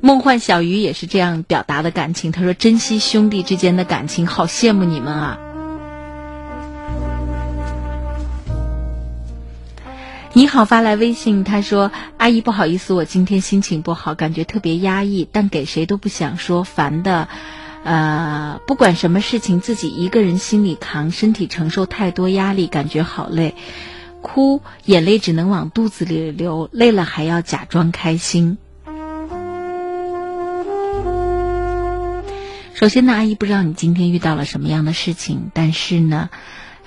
[0.01, 5.39] 梦幻小鱼也是这样表达的感情，他说：“珍惜兄弟之间的感情，好羡慕你们啊！”
[10.35, 17.29] 你好，发来微信，他说：“阿姨，不好意思，我今天心情不好，感觉特别压抑，但给谁都不想说，烦的。
[17.83, 23.55] 呃，不管什么事情，自己一个人心里扛，身体承受太多压力，感觉好累，
[24.21, 28.57] 哭，眼泪只能往肚子里流，累了还要假装开心。”
[32.73, 36.29] 首先呢，阿姨不知道你今天遇到了什么样的事情，但是呢，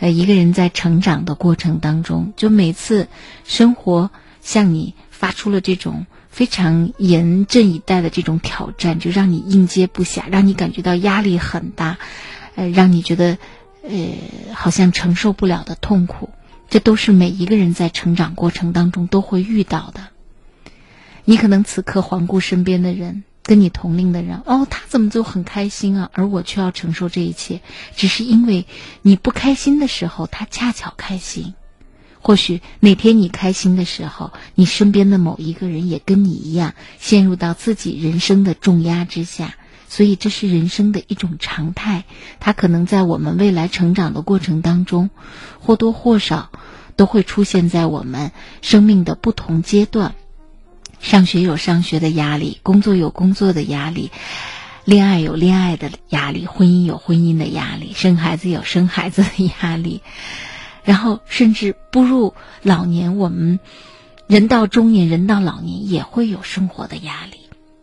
[0.01, 3.09] 呃，一个人在成长的过程当中，就每次
[3.45, 4.11] 生活
[4.41, 6.07] 向你发出了这种
[6.37, 11.97] 非常严阵以待的这种挑战，就让你应接不暇，让你感觉到压力很大，
[12.57, 13.39] 呃，让你觉得
[13.83, 13.91] 呃
[14.53, 16.29] 好像承受不了的痛苦，
[16.69, 20.09] 这都是每一个人在成长过程当中都会遇到的。
[21.25, 23.25] 你可能此刻环顾身边的人。
[23.49, 26.11] 跟你同龄的人，哦，他怎么就很开心啊？
[26.15, 27.61] 而我却要承受这一切，
[27.95, 28.67] 只是因为
[29.03, 31.55] 你不开心的时候，他恰巧开心。
[32.27, 39.55] 或许哪天你开心的时候，你身边的某一个人也跟你一样，陷入到自己人生的重压之下。
[39.89, 42.03] 所以这是人生的一种常态，
[42.41, 45.09] 它可能在我们未来成长的过程当中，
[45.61, 46.51] 或多或少
[46.97, 50.17] 都会出现在我们生命的不同阶段。
[50.99, 54.11] 上学有上学的压力，工作有工作的压力，
[54.85, 60.03] 恋爱有恋爱的压力，婚姻有婚姻的压力，生孩子有生孩子的压力，
[60.87, 62.33] 然后甚至步入
[62.63, 63.59] 老年，我们
[64.29, 67.41] 人到中年，人到老年也会有生活的压力。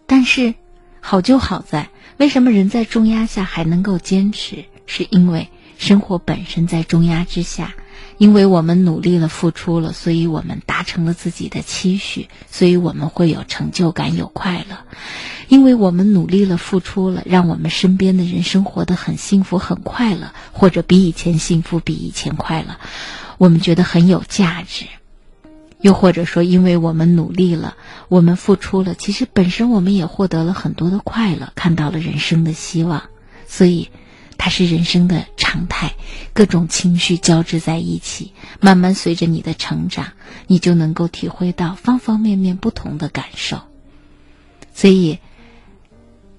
[0.08, 0.56] 但是
[1.02, 4.64] 好就好在，为什么人在重压下还能够坚持？
[4.86, 7.76] 是因为生活本身在重压之下。
[8.24, 14.78] 因为我们努力了、付出了，所以我们达成了自己的期许，所以我们会有成就感、有快乐。
[15.50, 22.78] 因为我们努力了、付出了，让我们身边的人生活得很幸福、很快乐，或者比以前幸福、比以前快乐，
[23.38, 24.86] 我们觉得很有价值。
[25.82, 27.76] 又或者说，因为我们努力了，
[28.08, 33.04] 我们付出了，其实本身我们也获得了很多的快乐，看到了人生的希望，
[33.48, 33.90] 所以。
[34.38, 35.94] 它是人生的常态，
[36.34, 40.14] 各种情绪交织在一起，慢慢随着你的成长，
[40.48, 43.62] 你就能够体会到方方面面不同的感受。
[44.74, 45.20] 所以，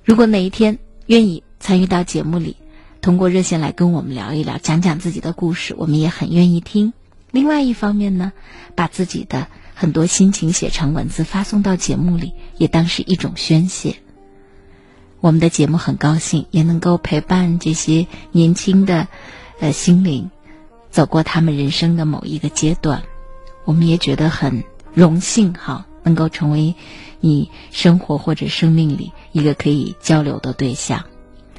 [0.05, 2.57] 如果哪一天愿意参与到节目里，
[3.01, 6.93] 通过热线来跟我们聊一聊，讲讲自己的故事，我们也很愿意听。
[7.31, 8.33] 另外一方面呢，
[8.75, 13.97] 把自己的很多心情写成文字发送到节目里，也当是一种宣泄。
[15.24, 19.09] 我们的节目很高兴，也能够陪伴这些年轻的，
[19.59, 20.30] 呃，心灵，
[20.90, 23.05] 走过他们人生的某一个阶段。
[23.64, 26.74] 我们也觉得很荣幸，哈，能够成为
[27.20, 31.06] 你生活或者生命里一个可以交流的对象。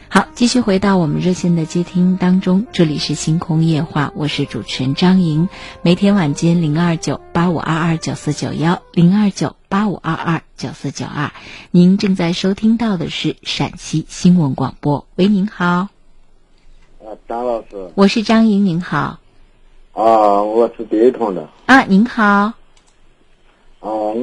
[0.08, 5.50] 好，继续回到我们热线的接听当中，这里是星空夜话，我是主持人张莹。
[5.82, 11.32] 每天晚间零二九八五二二九四九幺零二九八五二二九四九二，
[11.72, 15.08] 您正在收听到的是陕西新闻广播。
[15.16, 15.66] 喂，您好。
[15.66, 15.90] 啊，
[17.28, 17.90] 张老师。
[17.96, 19.20] 我是张莹，您好。
[19.94, 21.50] 啊，我是对通的。
[21.66, 22.24] 啊，您好。
[22.24, 22.54] 啊，
[23.82, 24.14] 我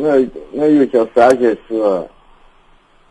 [0.53, 2.09] 我有些烦心事，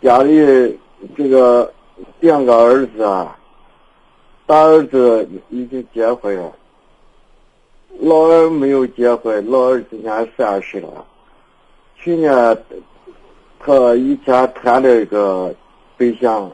[0.02, 0.80] 家里
[1.18, 1.72] 这个。
[2.19, 3.38] 两个儿子啊，
[4.45, 6.53] 大儿子已经结婚了，
[7.99, 11.06] 老二没有结婚，老二今年三十了。
[11.95, 12.57] 去年
[13.60, 15.53] 他以前谈了一个
[15.98, 16.52] 对象，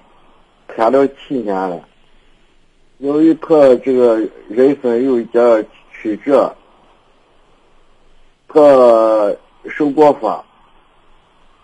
[0.67, 1.81] 谈了七年了。
[2.99, 6.55] 由于他这个人生有一点曲折，
[8.47, 8.61] 他
[9.69, 10.43] 受过伤，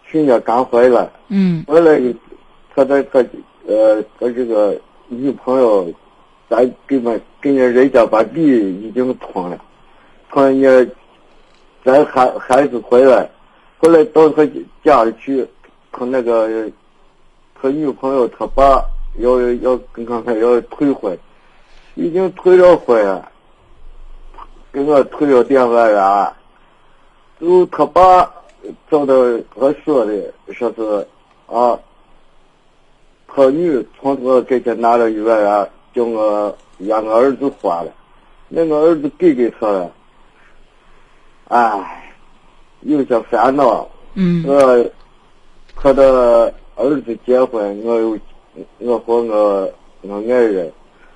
[0.06, 1.10] 去年刚回来。
[1.30, 1.64] 嗯。
[1.68, 2.00] 回来，
[2.76, 3.24] 他在他。
[3.65, 4.77] 呃，他这个
[5.07, 5.91] 女朋友，
[6.49, 9.57] 咱给们给人人家把地已经通了，
[10.30, 10.94] 通人家，
[11.84, 13.30] 咱孩孩子回来，
[13.77, 14.45] 回来到他
[14.84, 15.48] 家里去，
[15.91, 16.69] 他那个，
[17.56, 18.84] 他女朋友他爸
[19.19, 21.18] 要要跟刚才要退婚，
[21.95, 23.31] 已经退了婚了，
[24.72, 26.34] 给我退了电话员，
[27.40, 28.30] 就他爸
[28.90, 29.15] 找到
[29.56, 31.07] 他说的，说是
[31.48, 31.80] 啊，
[33.36, 37.92] 他女从我给前拿了一万元，叫我让我儿子花了，
[38.48, 39.92] 那个儿子给给他了，
[41.48, 42.14] 哎，
[42.82, 43.90] 有些烦恼。
[44.14, 44.46] 嗯。
[44.48, 44.86] 我
[45.74, 46.04] 和他
[46.76, 48.20] 儿子结婚，我有
[48.78, 50.72] 我和我我爱人，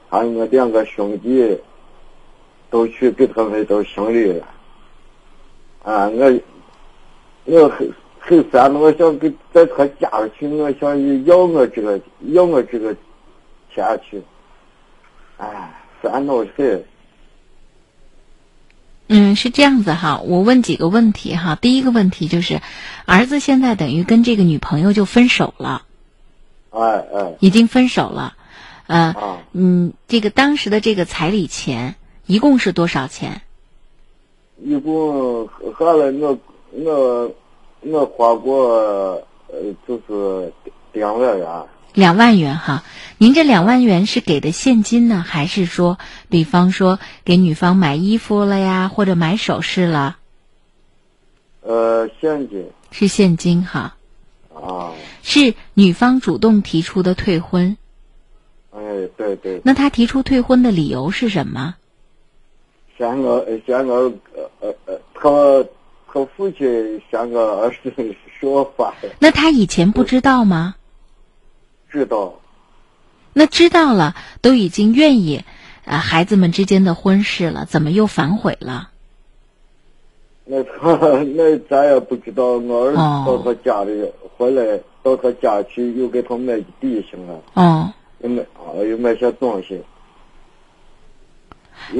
[0.09, 1.55] 还有我两个兄弟，
[2.71, 4.47] 都去给他们都行礼了。
[5.83, 6.39] 啊，我
[7.45, 7.71] 我
[8.27, 12.93] 很很烦恼，我想给在他家去，我想要我这个要我这个
[13.73, 14.21] 钱去。
[15.37, 16.83] 哎，烦恼很。
[19.07, 21.55] 嗯，是这样子哈，我问几个问题哈。
[21.55, 22.59] 第一个问题就是，
[23.05, 25.83] 儿子现在等于跟这个女朋友就分手了，
[26.71, 28.35] 哎哎，已经分手了，
[28.87, 31.95] 呃，啊，嗯，这个当时的这个彩礼钱
[32.25, 33.41] 一共是多少钱？
[34.61, 36.37] 一共花了我
[36.71, 37.31] 我
[37.91, 40.53] 我花过呃就是
[40.93, 41.47] 两万元。
[41.93, 42.83] 两万元哈，
[43.17, 45.97] 您这两万元是给的现金呢，还是说，
[46.29, 50.17] 比方说给女方买衣服了呀，或者买首饰了？
[51.61, 52.69] 呃，现金。
[52.91, 53.95] 是现金哈。
[54.53, 54.93] 啊。
[55.23, 57.77] 是女方主动提出的退婚。
[58.71, 59.59] 哎，对对。
[59.63, 61.75] 那他提出退婚的理由是什么？
[62.95, 64.13] 嫌我嫌我
[64.59, 65.29] 呃呃，他
[66.17, 68.95] 他父亲嫌我儿子说法。
[69.19, 70.75] 那他以前不知道吗？
[71.89, 72.33] 知道，
[73.33, 75.43] 那知道了，都已经愿意，
[75.85, 78.89] 呃，孩子们之间的婚事了，怎么又反悔了？
[80.45, 80.95] 那他
[81.35, 89.83] 那咱也不知道，我儿子到他家里回来，到他家去又给他买地行了，哦，又买啊，又买些东西。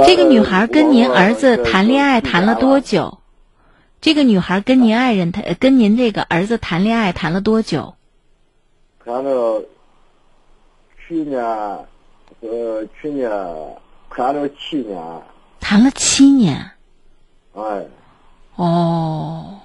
[0.06, 3.20] 这个女孩跟您儿子谈恋爱谈了多久？
[4.00, 7.96] 这个女孩跟您爱人谈，跟您这个儿子谈恋爱谈了多久？
[9.04, 9.64] 谈了。
[11.08, 11.42] 去年，
[12.42, 13.30] 呃，去年
[14.10, 15.22] 谈了七年。
[15.60, 16.72] 谈了七年。
[17.54, 17.86] 哎。
[18.56, 19.62] 哦。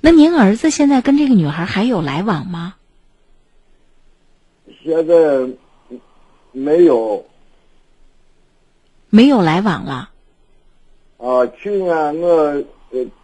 [0.00, 2.74] 那您儿子现在跟这个女孩还有来往吗？
[4.84, 5.14] 现在
[6.52, 7.24] 没有。
[9.08, 10.10] 没有来往了。
[11.16, 12.62] 啊，去年我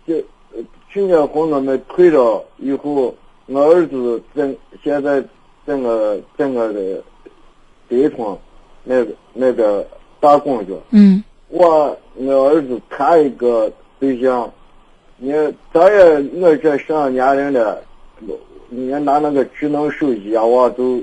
[0.06, 3.14] 呃，就去年和我们退了以后，
[3.46, 5.24] 我儿子在现在。
[5.66, 7.02] 在我在我的
[7.88, 8.38] 北方
[8.82, 9.88] 那个那个
[10.20, 10.76] 打工去。
[10.90, 11.24] 嗯。
[11.48, 14.52] 我我儿子谈一个对象，
[15.16, 15.32] 你
[15.72, 17.82] 咱也我这上年龄了，
[18.68, 21.02] 你拿那个智能手机啊，我都，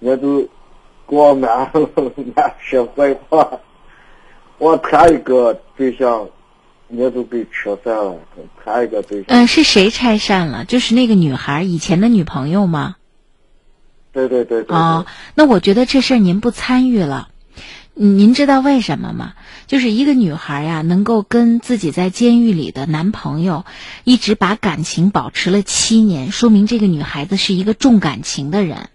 [0.00, 0.40] 我都
[1.06, 1.70] 给我满
[2.34, 3.48] 满说坏话。
[4.58, 6.28] 我谈一个对象，
[6.88, 8.18] 你都被拆散了。
[8.64, 9.26] 谈一个对象。
[9.28, 10.64] 嗯，是谁拆散了？
[10.64, 12.96] 就是那个女孩以前的女朋友吗？
[14.12, 17.30] 对对对对啊，那我觉得这事儿您不参与了，
[17.94, 19.34] 您知道为什么吗？
[19.66, 23.64] 就是一个女孩呀，能够跟自己在监狱里的男朋友
[24.04, 28.88] 一直把感情保持了七年，说明这个女孩子是一个重感情的人。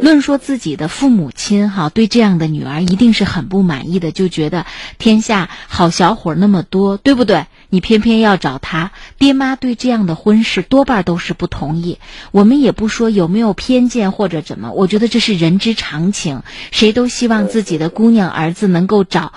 [0.00, 4.66] 论说自己的父母亲哈，对这样的女儿一定是很不满意的，就觉得
[4.98, 7.46] 天下好小伙那么多，对不对？
[7.70, 11.98] 你偏偏要找他，爹妈对这样的婚事多半都是不同意。
[12.30, 16.42] 我们也不说有没有偏见或者怎么，我觉得这是人之常情。
[16.70, 19.32] 谁都希望自己的姑娘儿子能够找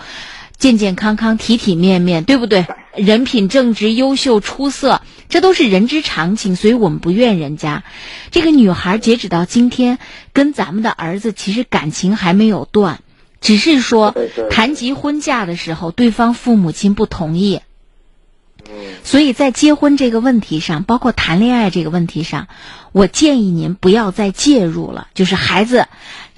[0.58, 2.68] 健健康康、体体面面，对不对？
[2.96, 6.56] 人品正直、优秀、出色，这都是人之常情。
[6.56, 7.84] 所以我们不怨人家。
[8.32, 10.00] 这个女孩截止到今天，
[10.34, 13.00] 跟咱们的儿子其实感情还没有断，
[13.42, 14.16] 只是说
[14.50, 17.62] 谈及婚嫁的时候，对方父母亲不同意。
[19.04, 22.48] 所以在结婚这个问题上，包括谈恋爱这个问题上，
[22.92, 25.08] 我建议您不要再介入了。
[25.14, 25.88] 就是孩子，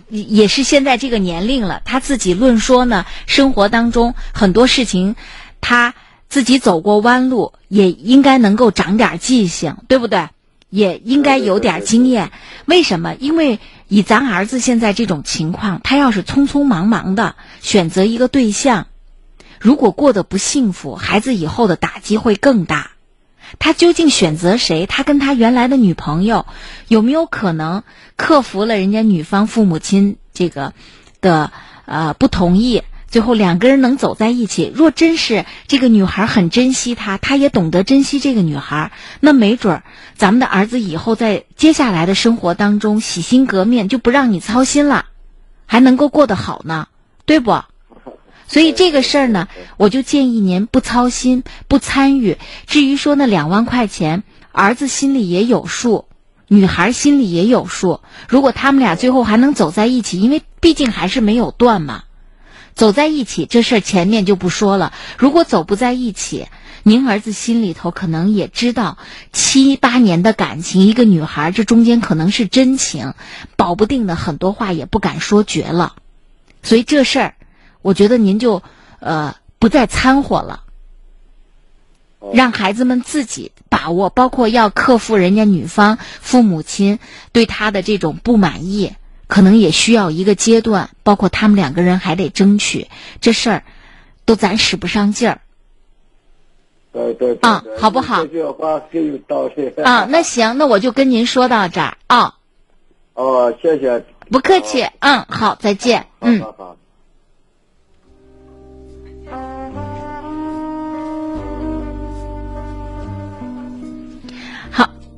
[0.10, 5.16] 也是现在这个年龄了，他自己论说呢，生活当中很多事情，
[5.60, 5.96] 他
[6.30, 10.30] 自己走过弯路，也应该能够长点记性，对不对？
[10.70, 12.32] 也应该有点经验。
[12.66, 13.16] 为什么？
[13.16, 18.86] 因为以咱儿子现在这种情况，他要是匆匆忙忙的选择一个对象。
[19.60, 22.92] 如果过得不幸福，孩子以后的打击会更大。
[23.58, 24.86] 他究竟选择谁？
[24.86, 26.46] 他跟他原来的女朋友
[26.88, 27.82] 有没有可能
[28.16, 30.74] 克服了人家女方父母亲这个
[31.20, 31.52] 的
[31.86, 32.84] 呃不同意？
[33.10, 34.72] 最后两个人能走在一起？
[34.74, 39.84] 若真是这个女孩很珍惜他，他也懂得珍惜这个女孩，那没准儿
[40.16, 45.08] 咱们的儿子以后在接下来的生活当中洗心革面，就不让你操心了。
[45.66, 46.88] 还能够过得好呢，
[47.26, 47.62] 对不？
[48.48, 52.38] 所以这个事儿呢，我就建议您不操心、不参与。
[52.66, 56.06] 至于说那两万块钱，儿子心里也有数，
[56.48, 58.02] 女孩心里也有数。
[58.28, 62.06] 如果他们俩最后还能走在一起，因为毕竟还是没有断嘛，
[62.80, 64.94] 走在一起这事儿前面就不说了。
[65.18, 66.48] 如果走不在一起，
[66.84, 68.98] 您儿子心里头可能也知道，
[69.34, 73.16] 七八年的感情，一个女孩这中间可能是真情，
[73.58, 75.98] 保不定的很多话也不敢说绝了。
[76.64, 77.34] 所以这事儿。
[77.82, 78.64] 我觉得您就，
[79.00, 80.64] 呃，不再掺和了，
[82.34, 87.00] 让孩子们自己把握，包括要克服人家女方父母亲
[87.34, 88.94] 对他的这种不满意，
[89.30, 92.88] 可能也需要一个阶段，包括他们两个人还得争取
[93.22, 93.64] 这事儿，
[94.26, 95.40] 都咱使不上劲儿。
[96.92, 98.26] 对对啊，好不好？
[98.26, 99.70] 这句话很有道理。
[99.84, 102.36] 啊，那行，那我就跟您说到这儿啊。
[103.14, 104.04] 哦，谢谢。
[104.32, 106.42] 不客气，嗯，好，再见，嗯。
[106.42, 106.76] 好好。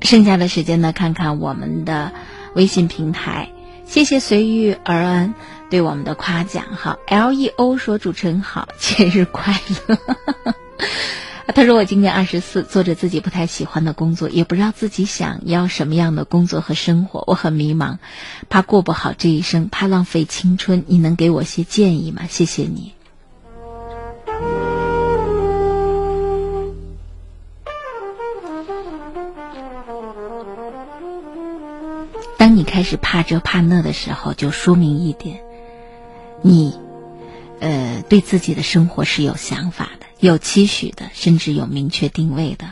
[0.02, 2.12] 剩下的时间呢，看看我们的
[2.54, 3.48] 微信平台。
[3.92, 5.34] 谢谢随遇而安
[5.68, 6.64] 对我们的夸奖。
[6.76, 9.98] 哈，L E O 说主持人好，节日快乐。
[11.54, 17.98] 他说我今年二十四，做着自己不太喜欢的工作，也不知道自己想要什么样的工作和生活，我很迷茫，
[18.48, 20.84] 怕过不好这一生，怕浪费青春。
[20.86, 22.22] 你能给我些建议吗？
[22.30, 22.94] 谢谢你。
[32.42, 35.44] 当你开始怕这怕那的时候，就说明一点，
[36.40, 36.76] 你，
[37.60, 42.66] 呃，对自己的生活是有想法的、有期许的，甚至有明确定位的。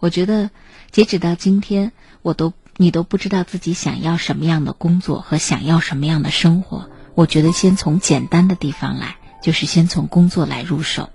[0.00, 0.50] 我觉得，
[0.90, 1.92] 截止到今天，
[2.22, 6.90] 我都你都不知道自己想要什么样的工作和想要什么样的生活。
[7.14, 11.10] 我觉得先从简单的地方来，就是先从工作来入手，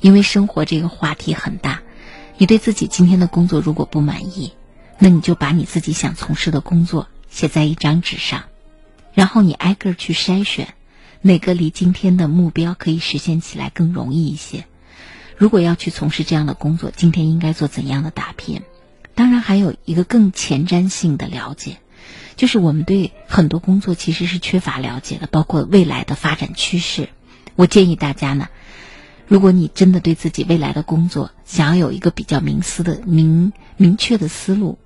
[0.00, 1.82] 因为生活这个话题很大。
[2.38, 4.52] 你对自己今天的工作如果不满意，
[5.00, 7.08] 那你就把你自己想从事的工作。
[7.36, 8.44] 写在一张纸上，
[9.12, 10.68] 然后你挨个去筛选，
[11.20, 14.64] 哪个离今天的目标可以实现起来更容易一些。
[15.36, 18.62] 如果要去从事这样的工作，今天应该做怎样的打拼？
[19.14, 21.76] 当然，还有一个更前瞻性的了解，
[22.36, 27.10] 就是我们对很多工作其实是缺乏了解的，包括未来的发展趋势。
[27.54, 28.48] 我建议大家呢，
[29.26, 34.78] 如果你真的对自己未来的工作想要有一个比较明思的明明确的思路，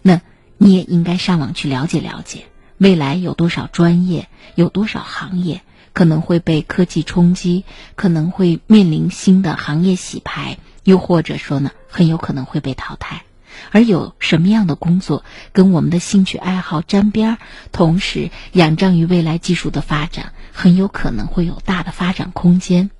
[0.00, 0.22] 那。
[0.62, 2.44] 你也应该上网去了解了解，
[2.76, 5.62] 未来有多少专业，有多少行业
[5.94, 7.64] 可能会被科技冲击，
[7.96, 13.22] 可能会面临新的行业洗牌，又或者说呢，很有可能会被淘汰。
[13.70, 17.38] 而有什么样的工作跟我们的兴趣爱好沾边儿，
[17.72, 22.90] 同时仰仗于未来技术的发展，很有可能会有大的发展空间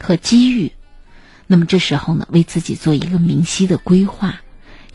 [0.00, 0.72] 和机遇。
[1.46, 4.40] 那么这时候呢，为自己做一个明晰的规划，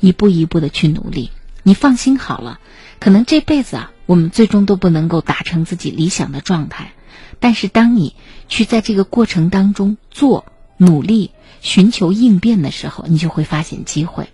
[0.02, 1.32] 一步一步的去努力。
[1.64, 2.60] 你放心好了，
[3.00, 6.94] 可能这辈子啊，我们最终都不能够达成自己理想的状态。
[7.40, 8.16] 但是，当你
[8.48, 10.46] 去在这个过程当中做
[10.78, 11.32] 努力、
[11.62, 14.30] 寻求应变的时候，你就会发现机会。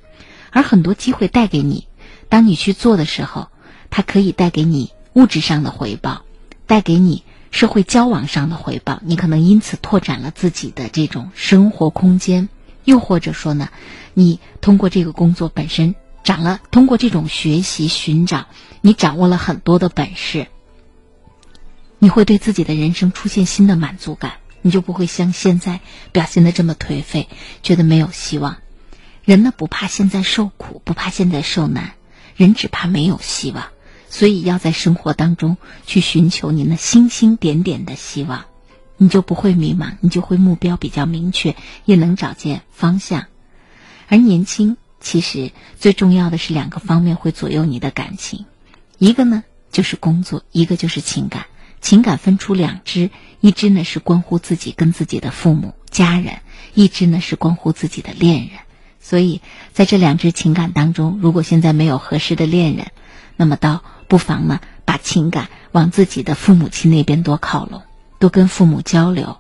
[0.52, 1.88] 而很多机会带给你，
[2.30, 3.50] 当你去做的时候，
[3.90, 6.24] 它可以带给你物质上的回报，
[6.66, 9.02] 带给你社会交往上的回报。
[9.04, 12.50] 你可能因此拓展了自己的这种生活空间，
[12.86, 13.70] 又或者说呢，
[14.14, 15.96] 你通过这个工作本身。
[16.26, 18.48] 长了，通过这种学习寻找，
[18.82, 20.48] 你掌握了很多的本事，
[22.00, 25.82] 你会对自己的人生出现新的满足感，你就不会像现在
[26.12, 27.30] 表现的这么颓废，
[27.62, 28.58] 觉得没有希望。
[29.24, 31.94] 人呢不怕现在受苦，不怕现在受难，
[32.36, 33.68] 人只怕没有希望。
[34.10, 38.46] 所以要在生活当中去寻求你那星星点点的希望，
[38.98, 43.28] 你就不会迷茫，你就会目标比较明确，也能找见方向。
[44.08, 44.78] 而年轻。
[45.06, 48.46] 其实最重要的是两个方面会左右你的感情，
[48.98, 51.46] 一个呢就是工作，一个就是情感。
[51.80, 56.40] 情感分出两支，一支呢是关乎自己跟自己的父母家人，
[56.74, 58.58] 一支呢是关乎自己的恋人。
[59.00, 59.42] 所以
[59.74, 62.88] 在这两支情感当中，如果现在没有合适的恋人，
[63.36, 67.84] 那么倒不妨呢把情感往自己的父母亲那边多靠拢，
[68.18, 69.38] 多跟父母交流，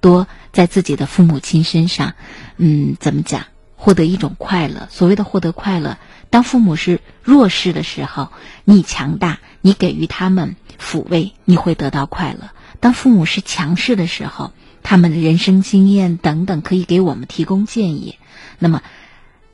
[0.00, 2.14] 多在自己的父母亲身上，
[2.58, 3.46] 嗯，怎么讲？
[3.80, 4.88] 获得一种快乐。
[4.90, 5.96] 所谓的获得快乐，
[6.28, 8.28] 当父母是弱势的时候，
[8.64, 14.52] 你强大，你给予他们抚慰，你会得到快乐；当父母是强势的时候，
[14.82, 18.16] 他们的人生经验等等可以给我们提供建议，
[18.58, 18.82] 那么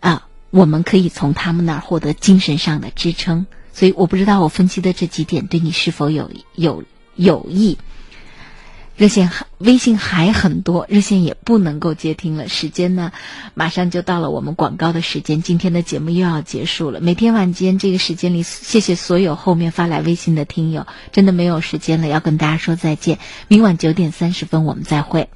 [0.01, 3.47] 啊，我们可以从他们那儿获得精神上的支撑。
[3.73, 6.82] 所以，我不知道我分析的这几点对你是否有有
[7.15, 7.78] 有益。
[8.97, 12.48] 热线微信还很多，热线也不能够接听了。
[12.48, 13.12] 时间呢，
[13.52, 17.01] 马上就到了我们广告的时间，今天的节目又要结束了。
[17.01, 23.18] 每天晚间这个时间里，谢谢所有后面发来微信的听友，真的没有时间了，要跟大家说再见。
[23.48, 25.28] 明晚九点三十分我们再会。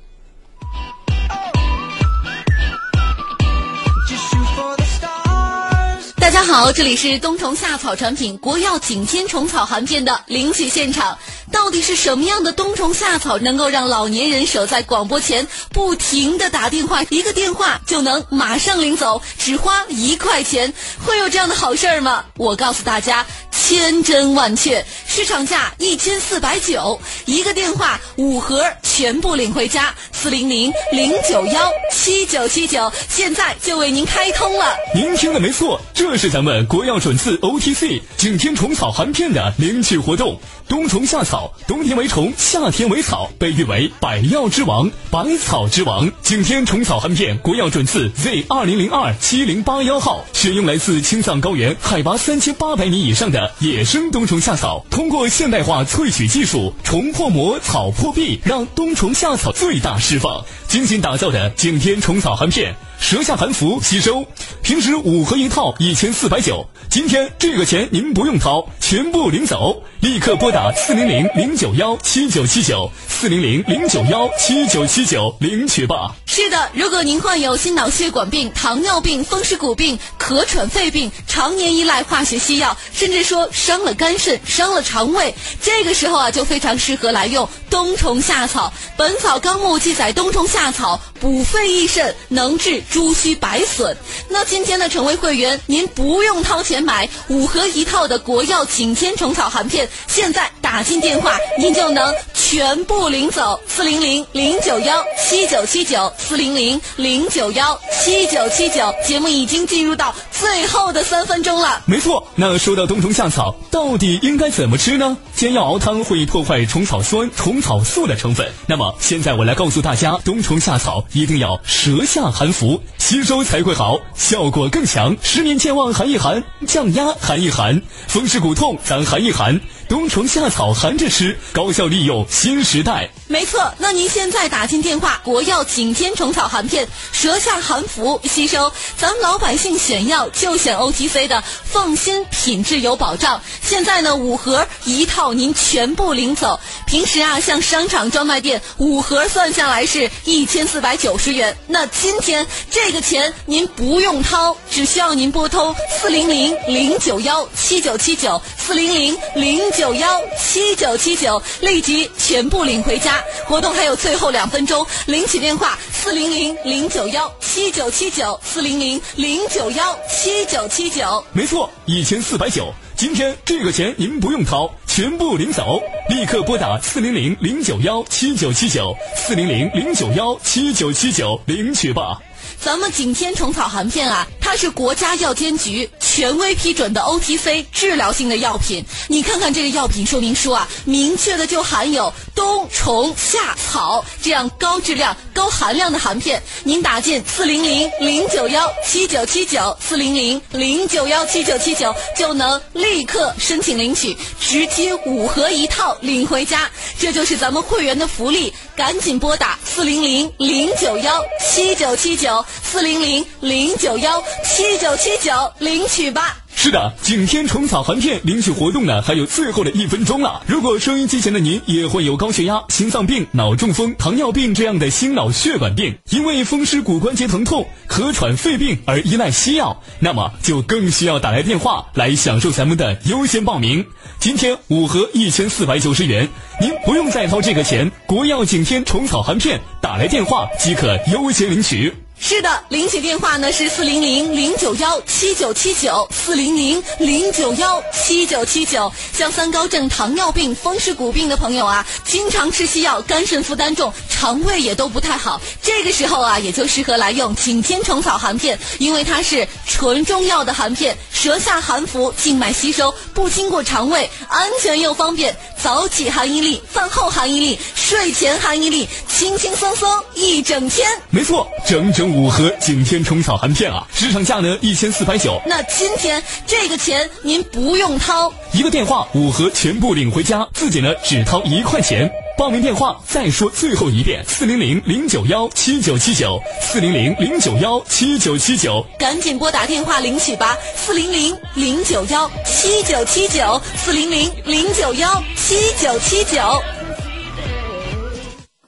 [6.41, 11.19] 家好，这里是冬虫夏草产品国药景天虫草含片的领取现场。
[11.53, 20.73] 到底是什么样的冬虫夏草能够让老年人守在广播前不停的打电话，一个电话就能马上领走，只花一块钱？
[21.05, 22.25] 会有这样的好事儿吗？
[22.39, 23.27] 我告诉大家，
[23.71, 29.95] 千真万确，市场价一千四百九，一个电话五盒全部领回家。
[30.11, 34.75] 四零零零九幺七九七九，现在就为您开通了。
[34.93, 40.37] 您听的没错，这是咱们国药准字 OTC 景天虫草含片的领取活动。
[40.71, 46.09] 冬虫夏草，冬天为虫，夏天为草，被誉为百药之王、百草之王。
[46.23, 60.45] 景天虫草含片，国药准字 Z 二零零二七零八幺号，选用来自青藏高原海拔三千八百米以上的野生冬虫夏草，通过现代化萃取技术，虫破膜，草破壁，让冬虫夏草最大释放。
[60.69, 62.77] 精心打造的景天虫草含片。
[63.01, 64.25] 舌下含服吸收，
[64.63, 76.15] 平时五盒一套一千四百九，今天这个钱您不用掏，全部领走，立刻拨打四零零零九幺七九七九四零零零九幺七九七九领取吧。
[76.27, 88.73] 是的，如果您患有心脑血管病、糖尿病、风湿骨病、咳喘肺病，常年依赖化学西药，甚至说伤了肝肾、伤了肠胃，这个时候啊，就非常适合来用冬虫夏草。
[88.97, 92.83] 《本草纲目》记载，冬虫夏草补肺益肾，能治。
[92.91, 93.97] 猪须白损，
[94.29, 103.59] 那今天呢成为会员，您不用掏钱买五盒一套的国药景天虫草含片，现在打进电话，您就能全部领走。
[103.69, 108.93] 四零零零九幺七九七九，四零零零九幺七九七九。
[109.07, 111.81] 节目已经进入到最后的三分钟了。
[111.87, 115.17] 没错，那说到冬虫夏草，到底应该怎么吃呢？
[115.41, 122.83] 煎药熬汤会破坏虫草酸、虫草素的成分，那么现在我来告诉大家，冬虫夏草一定要舌下含服。
[122.99, 125.17] 吸收才会好，效果更强。
[125.23, 129.59] 失眠健忘含一含，降压含一含，风湿骨痛咱含一含。
[129.89, 133.09] 冬虫夏草含着吃，高效利用新时代。
[133.31, 143.41] 没错，那您现在打进电话，国药景天虫草含片，舌下含服吸收，咱们老百姓选药就选 OTC 的，放心，品质有保障。
[143.63, 146.59] 现在呢，五盒一套您全部领走。
[146.87, 159.61] 平时啊，像商场专卖店五盒算下来是一千四百九十元，那今天这个钱您不用掏，只需要您拨通四零零零九幺七九七九四零零零。
[159.71, 163.20] 九幺七九七九，立即全部领回家。
[163.47, 171.25] 活动还有最后两分钟，领取电话四零零零九幺七九七九四零零零九幺七九七九。
[171.33, 175.81] 没错，一千四百九，今天这个钱您不用掏，全部领走。
[176.09, 182.19] 立刻拨打四零零零九幺七九七九四零零零九幺七九七九领取吧。
[182.63, 188.85] 咱们景天虫草含片啊，它是国家药监局权威批准的 OTC 治疗性的药品。
[189.09, 196.43] 你看看这个药品说明书啊，明确的就含有冬虫夏草这样高质量、高含量的含片。
[196.63, 206.71] 您打进四零零零九幺七九七九四零零零九幺七九七九，就能立刻申请领取，直接五盒一套领回家。
[206.99, 212.43] 这就是咱们会员的福利，赶紧拨打四零零零九幺七九七九。
[212.63, 216.40] 四零零零九幺七九七九领取吧。
[216.55, 220.43] 是的，景天虫草含片领取活动呢，还有最后的一分钟了。
[220.47, 233.87] 如果收音机前的您也会有高血压、心脏病、脑中风、糖尿病这样的心脑血管病，因为风湿骨关节疼痛、咳喘肺病而依赖西药，那么就更需要打来电话来享受咱们的优先报名。
[234.19, 236.29] 今天五盒一千四百九十元，
[236.61, 237.91] 您不用再掏这个钱。
[238.07, 241.95] 国药景天虫草含片，打来电话即可优先领取。
[242.23, 248.93] 是的，领取电话呢是四零零零九幺七九七九四零零零九幺七九七九。
[249.15, 255.41] 像三高症、糖尿病、风湿骨病的朋友啊，经常吃西药，肝肾负担重，肠胃也都不太好。
[255.63, 260.97] 这个时候啊，也就适合来用景天虫草含片，因为它是纯中药的含片。
[261.13, 265.35] 舌下含服，静脉吸收，不经过肠胃，安全又方便。
[265.63, 270.89] 早起含一粒，饭后含一粒，睡前含一粒，轻轻松松一整天。
[271.11, 275.41] 没错，整整五盒景天虫草含片啊，市场价呢一千四百九。
[275.47, 282.11] 那今天这个钱您不用掏，一个电话五盒全部领回家，自己呢只掏一块钱。
[282.37, 288.85] 报名电话再说最后一遍：四零零零九幺七九七九，四零零零九幺七九七九。
[288.99, 296.41] 赶紧拨打电话领取吧，四零零零九幺七九七九，四零零零九幺七九七九。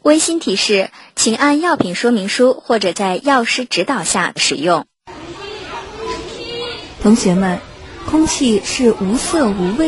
[0.02, 0.90] 温馨提示，
[1.22, 4.86] 请按药品说明书或者在药师指导下使用。
[7.00, 7.60] 同学们，
[8.10, 9.80] 空气是无色无味。